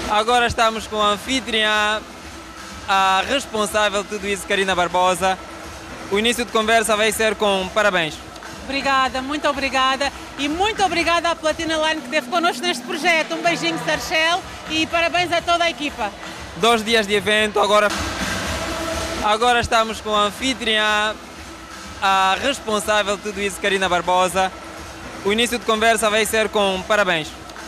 Agora 0.09 0.47
estamos 0.47 0.87
com 0.87 0.99
a 0.99 1.11
anfitriã, 1.11 2.01
a 2.87 3.23
responsável 3.27 4.01
de 4.01 4.09
tudo 4.09 4.27
isso, 4.27 4.47
Karina 4.47 4.73
Barbosa. 4.73 5.37
O 6.11 6.17
início 6.17 6.43
de 6.43 6.51
conversa 6.51 6.97
vai 6.97 7.11
ser 7.11 7.35
com 7.35 7.69
parabéns. 7.75 8.17
Obrigada, 8.63 9.21
muito 9.21 9.47
obrigada. 9.47 10.11
E 10.39 10.47
muito 10.47 10.81
obrigada 10.85 11.29
à 11.29 11.35
Platina 11.35 11.75
Line 11.75 11.99
que 11.99 12.07
esteve 12.07 12.29
connosco 12.29 12.65
neste 12.65 12.81
projeto. 12.85 13.35
Um 13.35 13.41
beijinho, 13.41 13.77
Sarchel, 13.85 14.41
e 14.69 14.87
parabéns 14.87 15.29
a 15.33 15.41
toda 15.41 15.65
a 15.65 15.69
equipa. 15.69 16.09
Dois 16.55 16.81
dias 16.81 17.05
de 17.05 17.13
evento, 17.13 17.59
agora, 17.59 17.89
agora 19.25 19.59
estamos 19.59 19.99
com 19.99 20.15
a 20.15 20.27
anfitriã, 20.27 21.13
a 22.01 22.37
responsável 22.41 23.17
de 23.17 23.23
tudo 23.23 23.41
isso, 23.41 23.59
Karina 23.59 23.89
Barbosa. 23.89 24.49
O 25.25 25.33
início 25.33 25.59
de 25.59 25.65
conversa 25.65 26.09
vai 26.09 26.25
ser 26.25 26.47
com 26.47 26.81
parabéns. 26.87 27.27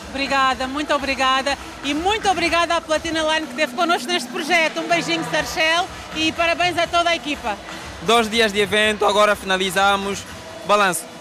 Obrigada, 0.10 0.66
muito 0.66 0.94
obrigada. 0.94 1.58
E 1.84 1.94
muito 1.94 2.30
obrigada 2.30 2.78
à 2.78 2.80
Platina 2.80 3.22
Line 3.22 3.48
que 3.48 3.52
esteve 3.52 3.74
connosco 3.74 4.08
neste 4.08 4.30
projeto. 4.30 4.80
Um 4.80 4.88
beijinho, 4.88 5.26
Sarchel, 5.30 5.86
e 6.16 6.32
parabéns 6.32 6.78
a 6.78 6.88
toda 6.88 7.10
a 7.10 7.16
equipa. 7.18 7.58
Dois 8.04 8.30
dias 8.30 8.54
de 8.54 8.62
evento, 8.62 9.06
agora 9.06 9.36
finalizamos. 9.36 10.24
Balanço. 10.66 11.12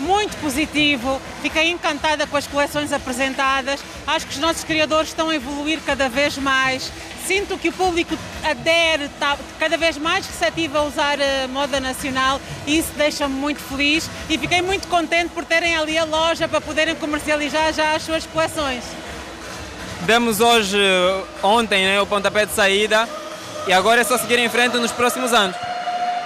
Muito 0.00 0.36
positivo, 0.38 1.20
fiquei 1.42 1.70
encantada 1.70 2.26
com 2.26 2.36
as 2.36 2.46
coleções 2.46 2.92
apresentadas. 2.92 3.80
Acho 4.06 4.26
que 4.26 4.32
os 4.32 4.38
nossos 4.38 4.64
criadores 4.64 5.08
estão 5.10 5.28
a 5.28 5.34
evoluir 5.34 5.80
cada 5.84 6.08
vez 6.08 6.36
mais. 6.38 6.90
Sinto 7.26 7.56
que 7.56 7.68
o 7.68 7.72
público 7.72 8.18
adere, 8.42 9.04
está 9.04 9.38
cada 9.58 9.76
vez 9.76 9.96
mais 9.96 10.26
receptivo 10.26 10.76
a 10.76 10.82
usar 10.82 11.18
a 11.20 11.46
moda 11.46 11.78
nacional 11.78 12.40
e 12.66 12.78
isso 12.78 12.90
deixa-me 12.96 13.34
muito 13.34 13.60
feliz 13.60 14.10
e 14.28 14.36
fiquei 14.36 14.60
muito 14.60 14.88
contente 14.88 15.30
por 15.30 15.44
terem 15.44 15.76
ali 15.76 15.96
a 15.96 16.04
loja 16.04 16.48
para 16.48 16.60
poderem 16.60 16.96
comercializar 16.96 17.72
já 17.72 17.94
as 17.94 18.02
suas 18.02 18.26
coleções. 18.26 18.82
Demos 20.00 20.40
hoje, 20.40 20.78
ontem, 21.44 21.84
né, 21.84 22.00
o 22.00 22.06
pontapé 22.06 22.44
de 22.44 22.52
saída 22.52 23.08
e 23.68 23.72
agora 23.72 24.00
é 24.00 24.04
só 24.04 24.18
seguir 24.18 24.40
em 24.40 24.48
frente 24.48 24.76
nos 24.76 24.90
próximos 24.90 25.32
anos. 25.32 25.56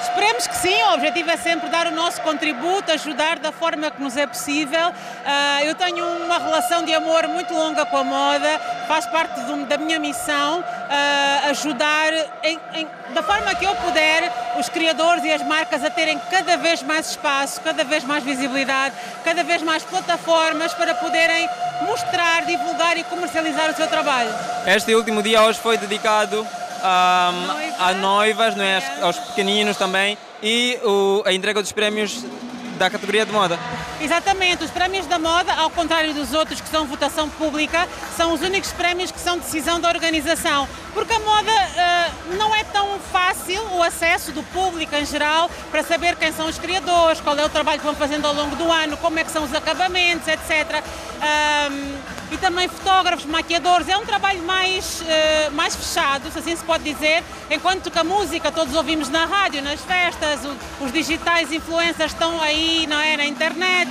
Esperemos 0.08 0.46
que 0.46 0.56
sim, 0.56 0.82
o 0.84 0.94
objetivo 0.94 1.30
é 1.30 1.36
sempre 1.36 1.68
dar 1.68 1.88
o 1.88 1.90
nosso 1.90 2.22
contributo, 2.22 2.92
ajudar 2.92 3.40
da 3.40 3.50
forma 3.50 3.90
que 3.90 4.00
nos 4.00 4.16
é 4.16 4.25
possível. 4.25 4.88
Uh, 4.88 5.64
eu 5.64 5.75
tenho 5.75 6.06
uma 6.06 6.38
relação 6.38 6.84
de 6.84 6.94
amor 6.94 7.26
muito 7.26 7.52
longa 7.52 7.84
com 7.84 7.96
a 7.96 8.04
moda, 8.04 8.60
faz 8.86 9.04
parte 9.06 9.40
da 9.68 9.76
minha 9.76 9.98
missão 9.98 10.60
uh, 10.60 11.50
ajudar 11.50 12.12
em, 12.44 12.58
em, 12.75 12.88
da 13.12 13.22
forma 13.22 13.52
que 13.56 13.64
eu 13.64 13.75
puder 13.75 14.32
os 14.58 14.68
criadores 14.68 15.25
e 15.25 15.32
as 15.32 15.42
marcas 15.42 15.84
a 15.84 15.90
terem 15.90 16.20
cada 16.30 16.56
vez 16.56 16.82
mais 16.84 17.10
espaço, 17.10 17.60
cada 17.60 17.82
vez 17.82 18.04
mais 18.04 18.22
visibilidade, 18.22 18.94
cada 19.25 19.42
vez 19.42 19.60
mais 19.60 19.82
plataformas 19.82 20.72
para 20.72 20.94
poderem 20.94 21.48
mostrar, 21.82 22.44
divulgar 22.44 22.96
e 22.96 23.02
comercializar 23.04 23.70
o 23.70 23.75
seu 23.75 23.88
trabalho. 23.88 24.30
Este 24.66 24.94
último 24.94 25.20
dia 25.20 25.42
hoje 25.42 25.58
foi 25.58 25.76
dedicado 25.76 26.46
um, 26.78 27.83
a 27.83 27.95
noivas, 27.95 28.54
não 28.56 28.64
é? 28.64 28.83
aos 29.02 29.18
pequeninos 29.18 29.76
também, 29.76 30.16
e 30.42 30.78
o, 30.85 31.23
a 31.25 31.33
entrega 31.33 31.62
dos 31.62 31.73
prémios 31.73 32.25
da 32.76 32.90
categoria 32.90 33.25
de 33.25 33.33
moda. 33.33 33.59
Exatamente, 34.00 34.64
os 34.64 34.71
prémios 34.71 35.06
da 35.06 35.18
moda, 35.18 35.52
ao 35.54 35.71
contrário 35.71 36.12
dos 36.12 36.33
outros 36.35 36.61
que 36.61 36.68
são 36.68 36.87
votação 36.87 37.28
pública, 37.28 37.88
são 38.16 38.33
os 38.33 38.42
únicos 38.42 38.71
prémios 38.73 39.11
que 39.11 39.18
são 39.18 39.38
decisão 39.38 39.80
da 39.80 39.88
organização, 39.88 40.68
porque 40.92 41.12
a 41.12 41.18
moda 41.18 41.50
uh, 41.50 42.37
não 42.37 42.54
é 42.54 42.62
tão 42.64 42.99
fácil 43.11 43.62
o 43.73 43.83
acesso 43.83 44.33
do 44.33 44.42
público 44.42 44.95
em 44.95 45.06
geral 45.06 45.50
para 45.71 45.83
saber 45.83 46.16
quem 46.16 46.33
são 46.33 46.47
os 46.47 46.59
criadores, 46.59 47.21
qual 47.21 47.37
é 47.38 47.45
o 47.45 47.49
trabalho 47.49 47.78
que 47.78 47.87
vão 47.87 47.95
fazendo 47.95 48.26
ao 48.26 48.35
longo 48.35 48.54
do 48.56 48.71
ano, 48.71 48.97
como 48.99 49.18
é 49.18 49.25
que 49.25 49.30
são 49.30 49.45
os 49.45 49.54
acabamentos, 49.54 50.28
etc. 50.28 50.83
e 52.30 52.37
também 52.37 52.68
fotógrafos, 52.68 53.25
maquiadores. 53.25 53.88
É 53.88 53.97
um 53.97 54.04
trabalho 54.04 54.42
mais, 54.42 55.00
uh, 55.00 55.52
mais 55.52 55.75
fechado, 55.75 56.30
se 56.30 56.38
assim 56.38 56.56
se 56.56 56.64
pode 56.64 56.85
dizer, 56.85 57.23
enquanto 57.50 57.90
que 57.90 57.99
a 57.99 58.04
música 58.04 58.50
todos 58.50 58.75
ouvimos 58.75 59.09
na 59.09 59.25
rádio, 59.25 59.62
nas 59.62 59.80
festas, 59.80 60.40
o, 60.45 60.85
os 60.85 60.92
digitais 60.92 61.52
influencers 61.52 62.12
estão 62.12 62.40
aí 62.40 62.87
não 62.88 63.00
é, 63.00 63.16
na 63.16 63.26
internet, 63.26 63.90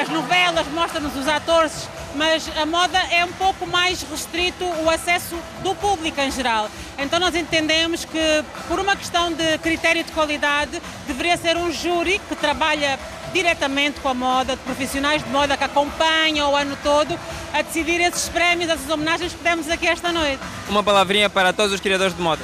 as 0.00 0.08
novelas 0.08 0.66
mostram-nos 0.68 1.16
os 1.16 1.28
atores 1.28 1.88
mas 2.16 2.50
a 2.56 2.64
moda 2.64 2.98
é 3.10 3.24
um 3.24 3.32
pouco 3.32 3.66
mais 3.66 4.02
restrito 4.02 4.64
o 4.64 4.90
acesso 4.90 5.36
do 5.62 5.74
público 5.74 6.20
em 6.20 6.30
geral. 6.30 6.68
Então 6.98 7.20
nós 7.20 7.34
entendemos 7.34 8.04
que 8.04 8.44
por 8.68 8.80
uma 8.80 8.96
questão 8.96 9.30
de 9.30 9.58
critério 9.58 10.02
de 10.02 10.10
qualidade 10.12 10.80
deveria 11.06 11.36
ser 11.36 11.56
um 11.56 11.70
júri 11.70 12.18
que 12.26 12.34
trabalha 12.34 12.98
diretamente 13.32 14.00
com 14.00 14.08
a 14.08 14.14
moda, 14.14 14.56
de 14.56 14.62
profissionais 14.62 15.22
de 15.22 15.30
moda 15.30 15.56
que 15.56 15.64
acompanham 15.64 16.52
o 16.52 16.56
ano 16.56 16.76
todo 16.82 17.18
a 17.52 17.62
decidir 17.62 18.00
esses 18.00 18.28
prémios, 18.28 18.70
essas 18.70 18.88
homenagens 18.90 19.32
que 19.32 19.42
demos 19.42 19.68
aqui 19.68 19.86
esta 19.86 20.12
noite. 20.12 20.40
Uma 20.68 20.82
palavrinha 20.82 21.28
para 21.30 21.52
todos 21.52 21.72
os 21.72 21.80
criadores 21.80 22.14
de 22.14 22.22
moda. 22.22 22.42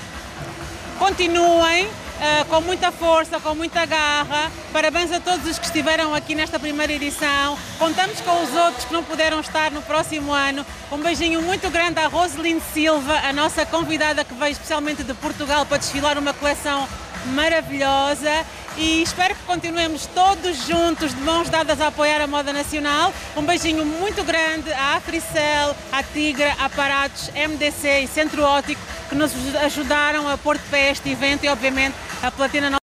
Continuem 0.98 1.86
uh, 1.86 2.44
com 2.48 2.60
muita 2.60 2.92
força, 2.92 3.40
com 3.40 3.54
muita 3.54 3.84
garra. 3.84 4.50
Parabéns 4.72 5.10
a 5.12 5.20
todos 5.20 5.46
os 5.46 5.58
que 5.58 5.66
estiveram 5.66 6.14
aqui 6.14 6.34
nesta 6.34 6.58
primeira 6.58 6.92
edição. 6.92 7.58
Contamos 7.78 8.20
com 8.20 8.42
os 8.42 8.54
outros 8.54 8.84
que 8.84 8.92
não 8.92 9.02
puderam 9.02 9.40
estar 9.40 9.70
no 9.70 9.82
próximo 9.82 10.32
ano. 10.32 10.64
Um 10.90 10.98
beijinho 10.98 11.42
muito 11.42 11.68
grande 11.70 11.98
à 11.98 12.06
Roseline 12.06 12.62
Silva, 12.72 13.14
a 13.24 13.32
nossa 13.32 13.66
convidada 13.66 14.24
que 14.24 14.34
veio 14.34 14.52
especialmente 14.52 15.02
de 15.02 15.14
Portugal 15.14 15.66
para 15.66 15.78
desfilar 15.78 16.16
uma 16.18 16.32
coleção 16.32 16.88
maravilhosa 17.26 18.44
e 18.76 19.02
espero 19.02 19.34
que 19.34 19.42
continuemos 19.44 20.06
todos 20.06 20.66
juntos, 20.66 21.14
de 21.14 21.20
mãos 21.22 21.48
dadas 21.48 21.80
a 21.80 21.88
apoiar 21.88 22.20
a 22.20 22.26
moda 22.26 22.52
nacional. 22.52 23.12
Um 23.36 23.42
beijinho 23.42 23.84
muito 23.84 24.24
grande 24.24 24.72
à 24.72 24.96
Africel, 24.96 25.76
à 25.90 26.02
Tigra, 26.02 26.54
Parados, 26.74 27.30
MDC 27.30 28.00
e 28.00 28.06
Centro 28.08 28.42
Ótico 28.42 28.80
que 29.08 29.14
nos 29.14 29.32
ajudaram 29.56 30.26
a 30.26 30.38
pôr 30.38 30.56
de 30.56 30.64
pé 30.64 30.90
este 30.90 31.10
evento 31.10 31.44
e, 31.44 31.48
obviamente, 31.48 31.94
a 32.22 32.30
Platina 32.30 32.81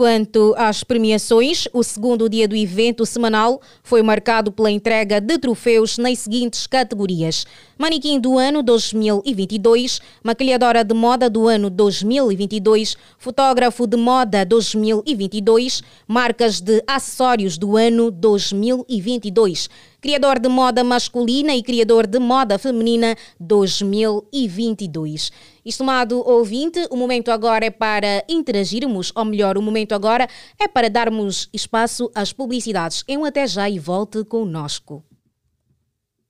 Quanto 0.00 0.54
às 0.56 0.82
premiações, 0.82 1.68
o 1.74 1.82
segundo 1.82 2.26
dia 2.26 2.48
do 2.48 2.56
evento 2.56 3.04
semanal 3.04 3.60
foi 3.82 4.02
marcado 4.02 4.50
pela 4.50 4.70
entrega 4.70 5.20
de 5.20 5.36
troféus 5.36 5.98
nas 5.98 6.20
seguintes 6.20 6.66
categorias: 6.66 7.46
Manequim 7.76 8.18
do 8.18 8.38
ano 8.38 8.62
2022, 8.62 10.00
Maquilhadora 10.24 10.82
de 10.82 10.94
moda 10.94 11.28
do 11.28 11.46
ano 11.46 11.68
2022, 11.68 12.96
Fotógrafo 13.18 13.86
de 13.86 13.98
moda 13.98 14.42
2022, 14.42 15.82
Marcas 16.08 16.62
de 16.62 16.82
acessórios 16.86 17.58
do 17.58 17.76
ano 17.76 18.10
2022 18.10 19.68
criador 20.00 20.38
de 20.38 20.48
moda 20.48 20.82
masculina 20.82 21.54
e 21.54 21.62
criador 21.62 22.06
de 22.06 22.18
moda 22.18 22.58
feminina 22.58 23.14
2022. 23.38 25.30
Estimado 25.64 26.26
ouvinte, 26.26 26.86
o 26.90 26.96
momento 26.96 27.30
agora 27.30 27.66
é 27.66 27.70
para 27.70 28.24
interagirmos, 28.28 29.12
ou 29.14 29.24
melhor, 29.24 29.58
o 29.58 29.62
momento 29.62 29.94
agora 29.94 30.26
é 30.58 30.66
para 30.66 30.88
darmos 30.88 31.48
espaço 31.52 32.10
às 32.14 32.32
publicidades. 32.32 33.04
Eu 33.06 33.24
até 33.24 33.46
já 33.46 33.68
e 33.68 33.78
volte 33.78 34.24
conosco. 34.24 35.04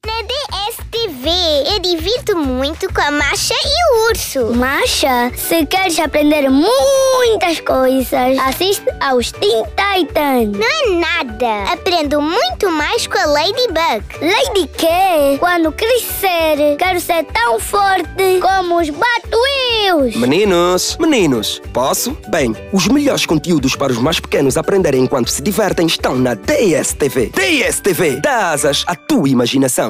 Na 0.06 0.22
DSTV, 0.22 1.30
eu 1.74 1.78
divirto 1.80 2.34
muito 2.34 2.90
com 2.92 3.02
a 3.02 3.10
Masha 3.10 3.52
e 3.52 3.68
o 3.92 4.08
Urso. 4.08 4.54
Masha, 4.54 5.30
se 5.36 5.66
queres 5.66 5.98
aprender 5.98 6.48
muitas 6.48 7.60
coisas, 7.60 8.38
assiste 8.38 8.86
aos 8.98 9.30
Teen 9.32 9.62
Titans. 9.64 10.56
Não 10.56 10.66
é 10.66 10.98
nada. 10.98 11.72
Aprendo 11.72 12.22
muito 12.22 12.70
mais 12.70 13.06
com 13.06 13.18
a 13.18 13.26
Ladybug. 13.26 14.04
Lady 14.22 14.70
quê? 14.78 15.36
Quando 15.38 15.70
crescer, 15.72 16.76
quero 16.78 16.98
ser 16.98 17.24
tão 17.24 17.60
forte 17.60 18.40
como 18.40 18.80
os 18.80 18.88
Batwheels. 18.88 20.16
Meninos, 20.16 20.96
meninos, 20.98 21.60
posso? 21.74 22.16
Bem, 22.28 22.56
os 22.72 22.88
melhores 22.88 23.26
conteúdos 23.26 23.76
para 23.76 23.92
os 23.92 23.98
mais 23.98 24.18
pequenos 24.18 24.56
aprenderem 24.56 25.02
enquanto 25.02 25.28
se 25.28 25.42
divertem 25.42 25.86
estão 25.86 26.16
na 26.16 26.32
DSTV. 26.34 27.32
DSTV, 27.34 28.20
dá 28.22 28.50
asas 28.52 28.82
à 28.86 28.94
tua 28.94 29.28
imaginação. 29.28 29.89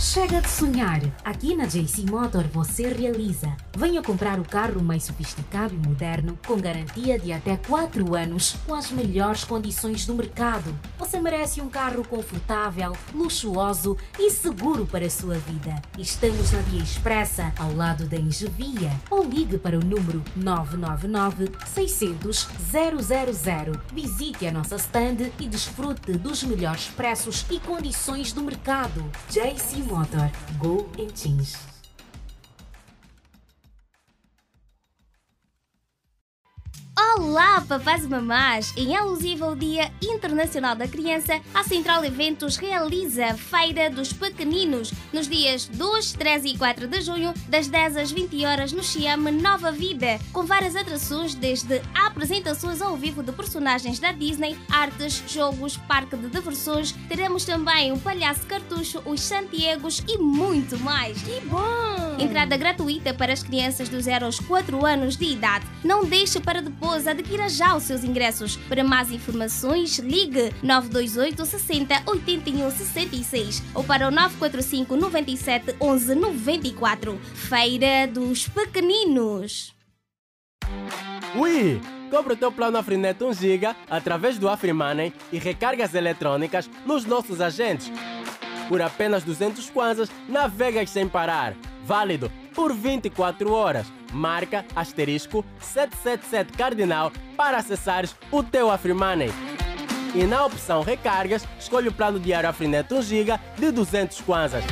Chega 0.00 0.40
de 0.40 0.48
sonhar! 0.48 0.98
Aqui 1.22 1.54
na 1.54 1.66
JC 1.66 2.10
Motor 2.10 2.44
você 2.44 2.88
realiza. 2.88 3.54
Venha 3.76 4.02
comprar 4.02 4.40
o 4.40 4.44
carro 4.48 4.82
mais 4.82 5.04
sofisticado 5.04 5.74
e 5.74 5.76
moderno 5.76 6.38
com 6.46 6.56
garantia 6.56 7.18
de 7.18 7.30
até 7.34 7.58
4 7.58 8.16
anos 8.16 8.56
com 8.66 8.74
as 8.74 8.90
melhores 8.90 9.44
condições 9.44 10.06
do 10.06 10.14
mercado. 10.14 10.74
Você 10.98 11.20
merece 11.20 11.60
um 11.60 11.68
carro 11.68 12.02
confortável, 12.02 12.96
luxuoso 13.12 13.94
e 14.18 14.30
seguro 14.30 14.86
para 14.86 15.04
a 15.04 15.10
sua 15.10 15.34
vida. 15.34 15.80
Estamos 15.98 16.50
na 16.50 16.60
Via 16.60 16.82
Expressa, 16.82 17.52
ao 17.58 17.74
lado 17.74 18.06
da 18.08 18.16
Engevia. 18.16 18.90
Ou 19.10 19.22
ligue 19.22 19.58
para 19.58 19.78
o 19.78 19.84
número 19.84 20.24
999 20.34 21.52
600 21.66 22.48
000. 22.72 23.80
Visite 23.92 24.46
a 24.46 24.52
nossa 24.52 24.76
stand 24.76 25.30
e 25.38 25.46
desfrute 25.46 26.12
dos 26.12 26.42
melhores 26.42 26.86
preços 26.88 27.44
e 27.50 27.60
condições 27.60 28.32
do 28.32 28.42
mercado. 28.42 29.04
JC 29.28 29.89
Motor. 29.90 30.30
Go 30.62 30.86
and 30.98 31.14
change. 31.16 31.69
Olá, 37.16 37.60
papás 37.62 38.04
e 38.04 38.08
mamás! 38.08 38.72
Em 38.76 38.94
alusivo 38.94 39.44
ao 39.44 39.56
Dia 39.56 39.90
Internacional 40.00 40.76
da 40.76 40.86
Criança, 40.86 41.40
a 41.52 41.64
Central 41.64 42.04
Eventos 42.04 42.56
realiza 42.56 43.26
a 43.26 43.36
Feira 43.36 43.90
dos 43.90 44.12
Pequeninos 44.12 44.92
nos 45.12 45.26
dias 45.26 45.66
2, 45.66 46.12
3 46.12 46.44
e 46.44 46.56
4 46.56 46.86
de 46.86 47.00
junho, 47.00 47.34
das 47.48 47.66
10 47.66 47.96
às 47.96 48.12
20 48.12 48.46
horas 48.46 48.70
no 48.70 48.84
Xiame 48.84 49.32
Nova 49.32 49.72
Vida, 49.72 50.20
com 50.32 50.44
várias 50.44 50.76
atrações 50.76 51.34
desde 51.34 51.82
apresentações 51.92 52.80
ao 52.80 52.96
vivo 52.96 53.24
de 53.24 53.32
personagens 53.32 53.98
da 53.98 54.12
Disney, 54.12 54.56
artes, 54.70 55.24
jogos, 55.26 55.76
parque 55.76 56.16
de 56.16 56.28
diversões. 56.28 56.92
Teremos 57.08 57.44
também 57.44 57.90
o 57.90 57.98
Palhaço 57.98 58.46
Cartucho, 58.46 59.02
os 59.04 59.20
Santiagos 59.20 60.00
e 60.06 60.16
muito 60.16 60.78
mais. 60.78 61.20
Que 61.22 61.40
bom! 61.40 62.16
Entrada 62.20 62.56
gratuita 62.56 63.12
para 63.12 63.32
as 63.32 63.42
crianças 63.42 63.88
dos 63.88 64.04
0 64.04 64.26
aos 64.26 64.38
4 64.38 64.86
anos 64.86 65.16
de 65.16 65.24
idade. 65.24 65.66
Não 65.82 66.04
deixe 66.04 66.38
para 66.38 66.62
depois 66.62 66.99
adquira 67.06 67.48
já 67.48 67.76
os 67.76 67.84
seus 67.84 68.04
ingressos. 68.04 68.56
Para 68.68 68.84
mais 68.84 69.10
informações, 69.10 69.98
ligue 69.98 70.52
928 70.62 71.44
60 71.44 72.02
81 72.06 72.70
66 72.70 73.62
ou 73.74 73.84
para 73.84 74.08
o 74.08 74.10
945 74.10 74.96
97 74.96 75.76
11 75.80 76.14
94. 76.14 77.18
Feira 77.34 78.06
dos 78.06 78.48
Pequeninos. 78.48 79.74
Ui! 81.36 81.80
Compre 82.10 82.32
o 82.32 82.36
teu 82.36 82.50
plano 82.50 82.76
Afrinet 82.76 83.22
1 83.22 83.32
GB 83.34 83.68
através 83.88 84.36
do 84.36 84.48
AfriMoney 84.48 85.12
e 85.32 85.38
recargas 85.38 85.94
eletrônicas 85.94 86.68
nos 86.84 87.04
nossos 87.04 87.40
agentes. 87.40 87.90
Por 88.68 88.82
apenas 88.82 89.22
200 89.22 89.70
kwanzas, 89.70 90.10
navegas 90.28 90.90
sem 90.90 91.08
parar. 91.08 91.54
Válido 91.84 92.30
por 92.54 92.74
24 92.74 93.52
horas. 93.52 93.86
Marca 94.12 94.64
asterisco 94.74 95.44
777 95.60 96.52
cardinal 96.56 97.12
para 97.36 97.58
acessares 97.58 98.14
o 98.30 98.42
teu 98.42 98.70
AfriMoney. 98.70 99.30
E 100.14 100.24
na 100.24 100.44
opção 100.44 100.82
recargas, 100.82 101.46
escolhe 101.58 101.88
o 101.88 101.92
plano 101.92 102.18
diário 102.18 102.48
Afrinet 102.48 102.92
1 102.92 103.02
GB 103.02 103.38
de 103.58 103.70
200 103.70 104.20
kwanzas. 104.22 104.64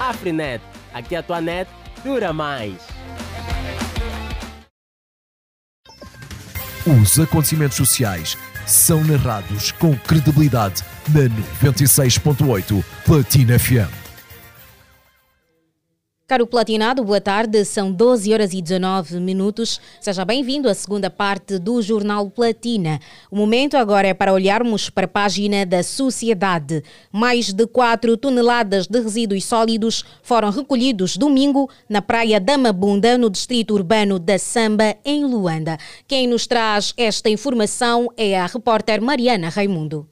Afrinet, 0.00 0.62
aqui 0.92 1.14
a 1.14 1.22
tua 1.22 1.40
net 1.40 1.70
dura 2.02 2.32
mais. 2.32 2.76
Os 6.84 7.20
acontecimentos 7.20 7.76
sociais 7.76 8.36
são 8.66 9.04
narrados 9.04 9.70
com 9.72 9.96
credibilidade 9.96 10.82
na 11.08 11.28
96.8 11.70 12.84
Platina 13.04 13.56
FM. 13.56 14.01
Caro 16.32 16.46
Platinado, 16.46 17.04
boa 17.04 17.20
tarde. 17.20 17.62
São 17.62 17.92
12 17.92 18.32
horas 18.32 18.54
e 18.54 18.62
19 18.62 19.20
minutos. 19.20 19.78
Seja 20.00 20.24
bem-vindo 20.24 20.66
à 20.66 20.72
segunda 20.72 21.10
parte 21.10 21.58
do 21.58 21.82
Jornal 21.82 22.30
Platina. 22.30 22.98
O 23.30 23.36
momento 23.36 23.76
agora 23.76 24.08
é 24.08 24.14
para 24.14 24.32
olharmos 24.32 24.88
para 24.88 25.04
a 25.04 25.08
página 25.08 25.66
da 25.66 25.82
sociedade. 25.82 26.82
Mais 27.12 27.52
de 27.52 27.66
4 27.66 28.16
toneladas 28.16 28.86
de 28.86 28.98
resíduos 28.98 29.44
sólidos 29.44 30.06
foram 30.22 30.48
recolhidos 30.48 31.18
domingo 31.18 31.68
na 31.86 32.00
praia 32.00 32.40
da 32.40 32.56
Mabunda, 32.56 33.18
no 33.18 33.28
distrito 33.28 33.74
urbano 33.74 34.18
da 34.18 34.38
Samba, 34.38 34.96
em 35.04 35.26
Luanda. 35.26 35.76
Quem 36.08 36.26
nos 36.26 36.46
traz 36.46 36.94
esta 36.96 37.28
informação 37.28 38.08
é 38.16 38.40
a 38.40 38.46
repórter 38.46 39.02
Mariana 39.02 39.50
Raimundo. 39.50 40.11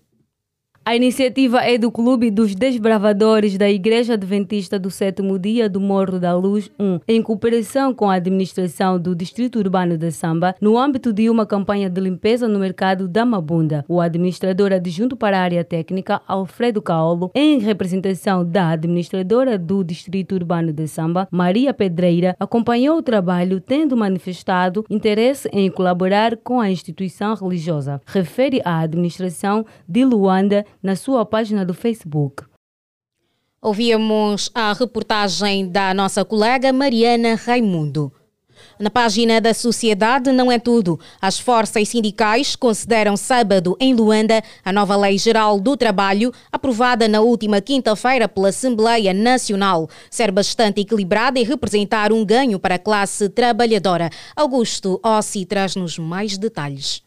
A 0.82 0.96
iniciativa 0.96 1.58
é 1.58 1.76
do 1.76 1.92
Clube 1.92 2.30
dos 2.30 2.54
Desbravadores 2.54 3.58
da 3.58 3.70
Igreja 3.70 4.14
Adventista 4.14 4.78
do 4.78 4.90
Sétimo 4.90 5.38
Dia 5.38 5.68
do 5.68 5.78
Morro 5.78 6.18
da 6.18 6.34
Luz 6.34 6.70
1, 6.80 7.00
em 7.06 7.22
cooperação 7.22 7.94
com 7.94 8.08
a 8.08 8.14
administração 8.14 8.98
do 8.98 9.14
Distrito 9.14 9.58
Urbano 9.58 9.98
de 9.98 10.10
Samba, 10.10 10.54
no 10.58 10.78
âmbito 10.78 11.12
de 11.12 11.28
uma 11.28 11.44
campanha 11.44 11.90
de 11.90 12.00
limpeza 12.00 12.48
no 12.48 12.58
mercado 12.58 13.06
da 13.06 13.26
Mabunda. 13.26 13.84
O 13.86 14.00
administrador 14.00 14.72
adjunto 14.72 15.18
para 15.18 15.38
a 15.38 15.42
área 15.42 15.62
técnica, 15.62 16.22
Alfredo 16.26 16.80
Caolo, 16.80 17.30
em 17.34 17.58
representação 17.58 18.42
da 18.42 18.70
administradora 18.70 19.58
do 19.58 19.84
Distrito 19.84 20.34
Urbano 20.34 20.72
de 20.72 20.88
Samba, 20.88 21.28
Maria 21.30 21.74
Pedreira, 21.74 22.34
acompanhou 22.40 22.96
o 22.96 23.02
trabalho, 23.02 23.60
tendo 23.60 23.98
manifestado 23.98 24.86
interesse 24.88 25.46
em 25.52 25.70
colaborar 25.70 26.38
com 26.38 26.58
a 26.58 26.70
instituição 26.70 27.34
religiosa. 27.34 28.00
Refere 28.06 28.62
a 28.64 28.80
administração 28.80 29.66
de 29.86 30.06
Luanda 30.06 30.64
na 30.82 30.96
sua 30.96 31.24
página 31.24 31.64
do 31.64 31.74
Facebook. 31.74 32.44
Ouvíamos 33.62 34.50
a 34.54 34.72
reportagem 34.72 35.68
da 35.68 35.92
nossa 35.92 36.24
colega 36.24 36.72
Mariana 36.72 37.34
Raimundo. 37.34 38.12
Na 38.78 38.88
página 38.88 39.40
da 39.40 39.52
Sociedade 39.52 40.32
não 40.32 40.50
é 40.50 40.58
tudo. 40.58 40.98
As 41.20 41.38
forças 41.38 41.88
sindicais 41.88 42.56
consideram 42.56 43.16
sábado 43.16 43.76
em 43.78 43.94
Luanda 43.94 44.42
a 44.64 44.72
nova 44.72 44.96
Lei 44.96 45.18
Geral 45.18 45.60
do 45.60 45.76
Trabalho, 45.76 46.32
aprovada 46.50 47.06
na 47.06 47.20
última 47.20 47.60
quinta-feira 47.60 48.26
pela 48.26 48.48
Assembleia 48.48 49.12
Nacional, 49.12 49.88
ser 50.10 50.30
bastante 50.30 50.80
equilibrada 50.80 51.38
e 51.38 51.44
representar 51.44 52.12
um 52.12 52.24
ganho 52.24 52.58
para 52.58 52.76
a 52.76 52.78
classe 52.78 53.28
trabalhadora. 53.28 54.08
Augusto 54.34 54.98
Ossi 55.02 55.44
traz-nos 55.44 55.98
mais 55.98 56.38
detalhes. 56.38 57.02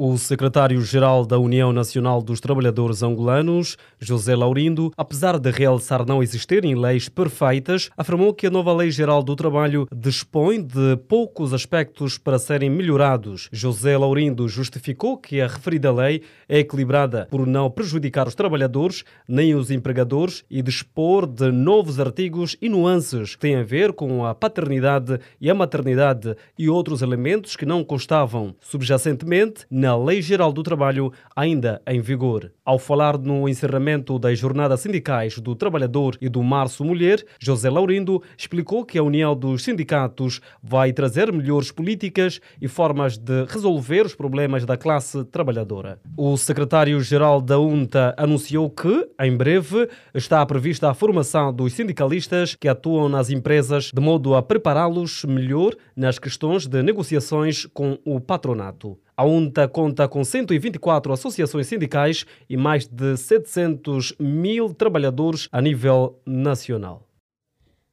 O 0.00 0.16
secretário-geral 0.16 1.26
da 1.26 1.40
União 1.40 1.72
Nacional 1.72 2.22
dos 2.22 2.38
Trabalhadores 2.38 3.02
Angolanos, 3.02 3.76
José 3.98 4.36
Laurindo, 4.36 4.92
apesar 4.96 5.40
de 5.40 5.50
realçar 5.50 6.06
não 6.06 6.22
existirem 6.22 6.76
leis 6.76 7.08
perfeitas, 7.08 7.90
afirmou 7.96 8.32
que 8.32 8.46
a 8.46 8.50
nova 8.50 8.72
Lei 8.72 8.92
Geral 8.92 9.24
do 9.24 9.34
Trabalho 9.34 9.88
dispõe 9.92 10.62
de 10.62 10.96
poucos 11.08 11.52
aspectos 11.52 12.16
para 12.16 12.38
serem 12.38 12.70
melhorados. 12.70 13.48
José 13.50 13.98
Laurindo 13.98 14.48
justificou 14.48 15.18
que 15.18 15.40
a 15.40 15.48
referida 15.48 15.90
lei 15.90 16.22
é 16.48 16.60
equilibrada 16.60 17.26
por 17.28 17.44
não 17.44 17.68
prejudicar 17.68 18.28
os 18.28 18.36
trabalhadores 18.36 19.02
nem 19.26 19.56
os 19.56 19.68
empregadores 19.68 20.44
e 20.48 20.62
dispor 20.62 21.26
de 21.26 21.50
novos 21.50 21.98
artigos 21.98 22.56
e 22.62 22.68
nuances 22.68 23.34
que 23.34 23.40
têm 23.40 23.56
a 23.56 23.64
ver 23.64 23.92
com 23.92 24.24
a 24.24 24.32
paternidade 24.32 25.18
e 25.40 25.50
a 25.50 25.54
maternidade 25.56 26.36
e 26.56 26.68
outros 26.68 27.02
elementos 27.02 27.56
que 27.56 27.66
não 27.66 27.82
constavam 27.82 28.54
subjacentemente 28.60 29.66
na 29.68 29.87
Lei 29.96 30.22
Geral 30.22 30.52
do 30.52 30.62
Trabalho 30.62 31.12
ainda 31.34 31.80
em 31.86 32.00
vigor. 32.00 32.52
Ao 32.64 32.78
falar 32.78 33.16
no 33.16 33.48
encerramento 33.48 34.18
das 34.18 34.38
jornadas 34.38 34.80
sindicais 34.80 35.38
do 35.38 35.54
Trabalhador 35.54 36.16
e 36.20 36.28
do 36.28 36.42
Março 36.42 36.84
Mulher, 36.84 37.24
José 37.38 37.70
Laurindo 37.70 38.22
explicou 38.36 38.84
que 38.84 38.98
a 38.98 39.02
União 39.02 39.34
dos 39.34 39.64
Sindicatos 39.64 40.40
vai 40.62 40.92
trazer 40.92 41.32
melhores 41.32 41.70
políticas 41.70 42.40
e 42.60 42.68
formas 42.68 43.16
de 43.16 43.44
resolver 43.44 44.06
os 44.06 44.14
problemas 44.14 44.64
da 44.64 44.76
classe 44.76 45.24
trabalhadora. 45.24 45.98
O 46.16 46.36
secretário-geral 46.36 47.40
da 47.40 47.58
UNTA 47.58 48.14
anunciou 48.16 48.68
que, 48.68 49.08
em 49.20 49.36
breve, 49.36 49.88
está 50.14 50.44
prevista 50.44 50.90
a 50.90 50.94
formação 50.94 51.52
dos 51.52 51.72
sindicalistas 51.72 52.54
que 52.54 52.68
atuam 52.68 53.08
nas 53.08 53.30
empresas 53.30 53.90
de 53.94 54.00
modo 54.00 54.34
a 54.34 54.42
prepará-los 54.42 55.24
melhor 55.24 55.74
nas 55.96 56.18
questões 56.18 56.66
de 56.66 56.82
negociações 56.82 57.66
com 57.66 57.98
o 58.04 58.20
patronato. 58.20 58.98
A 59.18 59.24
UNTA 59.24 59.66
conta 59.66 60.06
com 60.06 60.22
124 60.22 61.12
associações 61.12 61.66
sindicais 61.66 62.24
e 62.48 62.56
mais 62.56 62.86
de 62.86 63.16
700 63.16 64.14
mil 64.16 64.72
trabalhadores 64.72 65.48
a 65.50 65.60
nível 65.60 66.22
nacional. 66.24 67.02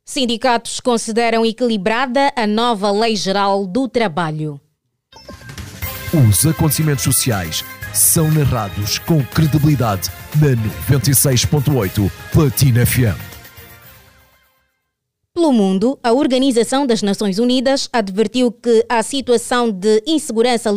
Sindicatos 0.06 0.80
consideram 0.80 1.44
equilibrada 1.44 2.32
a 2.36 2.46
nova 2.46 2.92
Lei 2.92 3.16
Geral 3.16 3.66
do 3.66 3.88
Trabalho. 3.88 4.62
Os 6.30 6.46
acontecimentos 6.46 7.04
sociais 7.04 7.66
são 7.92 8.32
narrados 8.32 9.00
com 9.00 9.24
credibilidade 9.26 10.12
na 10.36 10.96
96.8 10.96 12.12
Platina 12.32 12.86
FM. 12.86 13.35
Pelo 15.38 15.52
mundo, 15.52 16.00
a 16.02 16.14
Organização 16.14 16.88
das 16.88 17.02
Nações 17.02 17.40
Unidas 17.40 17.90
advertiu 17.92 18.54
que 18.54 18.86
a 18.88 19.04
situação 19.04 19.70
de 19.70 20.02
insegurança 20.08 20.70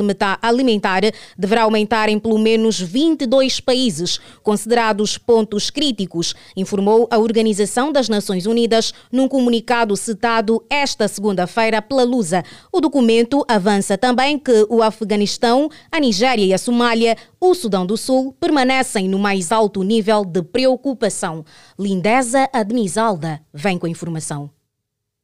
alimentar 0.42 1.02
deverá 1.38 1.62
aumentar 1.62 2.08
em 2.08 2.18
pelo 2.18 2.36
menos 2.36 2.80
22 2.80 3.60
países, 3.60 4.18
considerados 4.42 5.16
pontos 5.16 5.70
críticos, 5.70 6.34
informou 6.56 7.06
a 7.08 7.18
Organização 7.18 7.92
das 7.92 8.08
Nações 8.08 8.46
Unidas 8.46 8.92
num 9.12 9.28
comunicado 9.28 9.96
citado 9.96 10.60
esta 10.68 11.06
segunda-feira 11.06 11.80
pela 11.80 12.02
Lusa. 12.02 12.42
O 12.72 12.80
documento 12.80 13.44
avança 13.46 13.96
também 13.96 14.40
que 14.40 14.66
o 14.68 14.82
Afeganistão, 14.82 15.70
a 15.88 16.00
Nigéria 16.00 16.44
e 16.44 16.52
a 16.52 16.58
Somália, 16.58 17.16
o 17.40 17.54
Sudão 17.54 17.86
do 17.86 17.96
Sul, 17.96 18.34
permanecem 18.40 19.08
no 19.08 19.20
mais 19.20 19.52
alto 19.52 19.84
nível 19.84 20.24
de 20.24 20.42
preocupação. 20.42 21.44
Lindeza 21.78 22.48
Admisalda 22.52 23.40
vem 23.54 23.78
com 23.78 23.86
a 23.86 23.90
informação. 23.90 24.47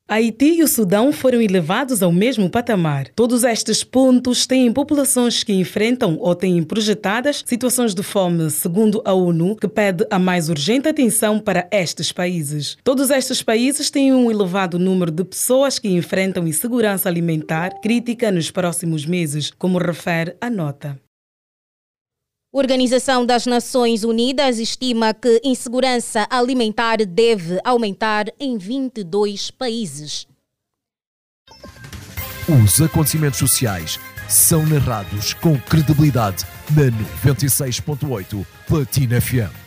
Haiti 0.07 0.59
e 0.59 0.62
o 0.62 0.69
Sudão 0.69 1.11
foram 1.12 1.40
elevados 1.40 2.03
ao 2.03 2.12
mesmo 2.12 2.51
patamar. 2.51 3.09
Todos 3.17 3.43
estes 3.43 3.83
pontos 3.83 4.47
têm 4.47 4.71
populações 4.71 5.43
que 5.43 5.55
enfrentam 5.55 6.19
ou 6.21 6.35
têm 6.35 6.62
projetadas 6.62 7.43
situações 7.47 7.95
de 7.95 8.03
fome, 8.03 8.51
segundo 8.51 9.01
a 9.03 9.14
ONU, 9.14 9.57
que 9.57 9.67
pede 9.67 10.07
a 10.11 10.19
mais 10.19 10.51
urgente 10.51 10.87
atenção 10.87 11.40
para 11.40 11.67
estes 11.71 12.12
países. 12.12 12.77
Todos 12.85 13.09
estes 13.09 13.43
países 13.43 13.90
têm 13.90 14.12
um 14.12 14.31
elevado 14.31 14.79
número 14.79 15.11
de 15.11 15.25
pessoas 15.25 15.79
que 15.79 15.88
enfrentam 15.88 16.47
insegurança 16.47 17.09
alimentar 17.09 17.71
crítica 17.81 18.31
nos 18.31 18.51
próximos 18.51 19.07
meses, 19.07 19.51
como 19.57 19.79
refere 19.79 20.37
a 20.38 20.51
nota. 20.51 21.04
Organização 22.57 23.27
das 23.27 23.47
Nações 23.47 24.05
Unidas 24.05 24.61
estima 24.61 25.12
que 25.12 25.40
insegurança 25.43 26.25
alimentar 26.31 26.99
deve 26.99 27.59
aumentar 27.64 28.27
em 28.38 28.57
22 28.57 29.51
países. 29.51 30.25
Os 32.49 32.81
acontecimentos 32.81 33.40
sociais 33.40 33.99
são 34.29 34.64
narrados 34.64 35.35
com 35.35 35.59
credibilidade 35.59 36.45
na 36.71 37.33
96.8 37.33 38.47
Platina 38.69 39.21
FM. 39.21 39.63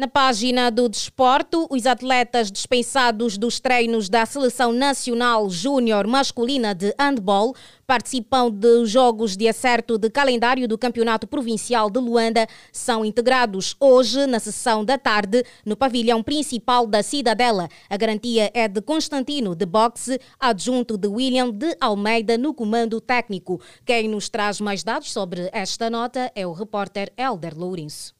Na 0.00 0.08
página 0.08 0.70
do 0.70 0.88
desporto, 0.88 1.66
os 1.68 1.84
atletas 1.84 2.50
dispensados 2.50 3.36
dos 3.36 3.60
treinos 3.60 4.08
da 4.08 4.24
Seleção 4.24 4.72
Nacional 4.72 5.50
Júnior 5.50 6.06
Masculina 6.06 6.74
de 6.74 6.94
Handball 6.98 7.54
participam 7.86 8.50
dos 8.50 8.88
jogos 8.88 9.36
de 9.36 9.46
acerto 9.46 9.98
de 9.98 10.08
calendário 10.08 10.66
do 10.66 10.78
Campeonato 10.78 11.26
Provincial 11.26 11.90
de 11.90 12.00
Luanda 12.00 12.46
são 12.72 13.04
integrados 13.04 13.76
hoje 13.78 14.26
na 14.26 14.40
sessão 14.40 14.86
da 14.86 14.96
tarde 14.96 15.44
no 15.66 15.76
pavilhão 15.76 16.22
principal 16.22 16.86
da 16.86 17.02
Cidadela. 17.02 17.68
A 17.90 17.96
garantia 17.98 18.50
é 18.54 18.66
de 18.66 18.80
Constantino 18.80 19.54
de 19.54 19.66
Boxe, 19.66 20.18
adjunto 20.38 20.96
de 20.96 21.08
William 21.08 21.50
de 21.50 21.76
Almeida 21.78 22.38
no 22.38 22.54
comando 22.54 23.02
técnico. 23.02 23.60
Quem 23.84 24.08
nos 24.08 24.30
traz 24.30 24.62
mais 24.62 24.82
dados 24.82 25.12
sobre 25.12 25.50
esta 25.52 25.90
nota 25.90 26.32
é 26.34 26.46
o 26.46 26.54
repórter 26.54 27.12
Elder 27.18 27.54
Lourenço. 27.54 28.18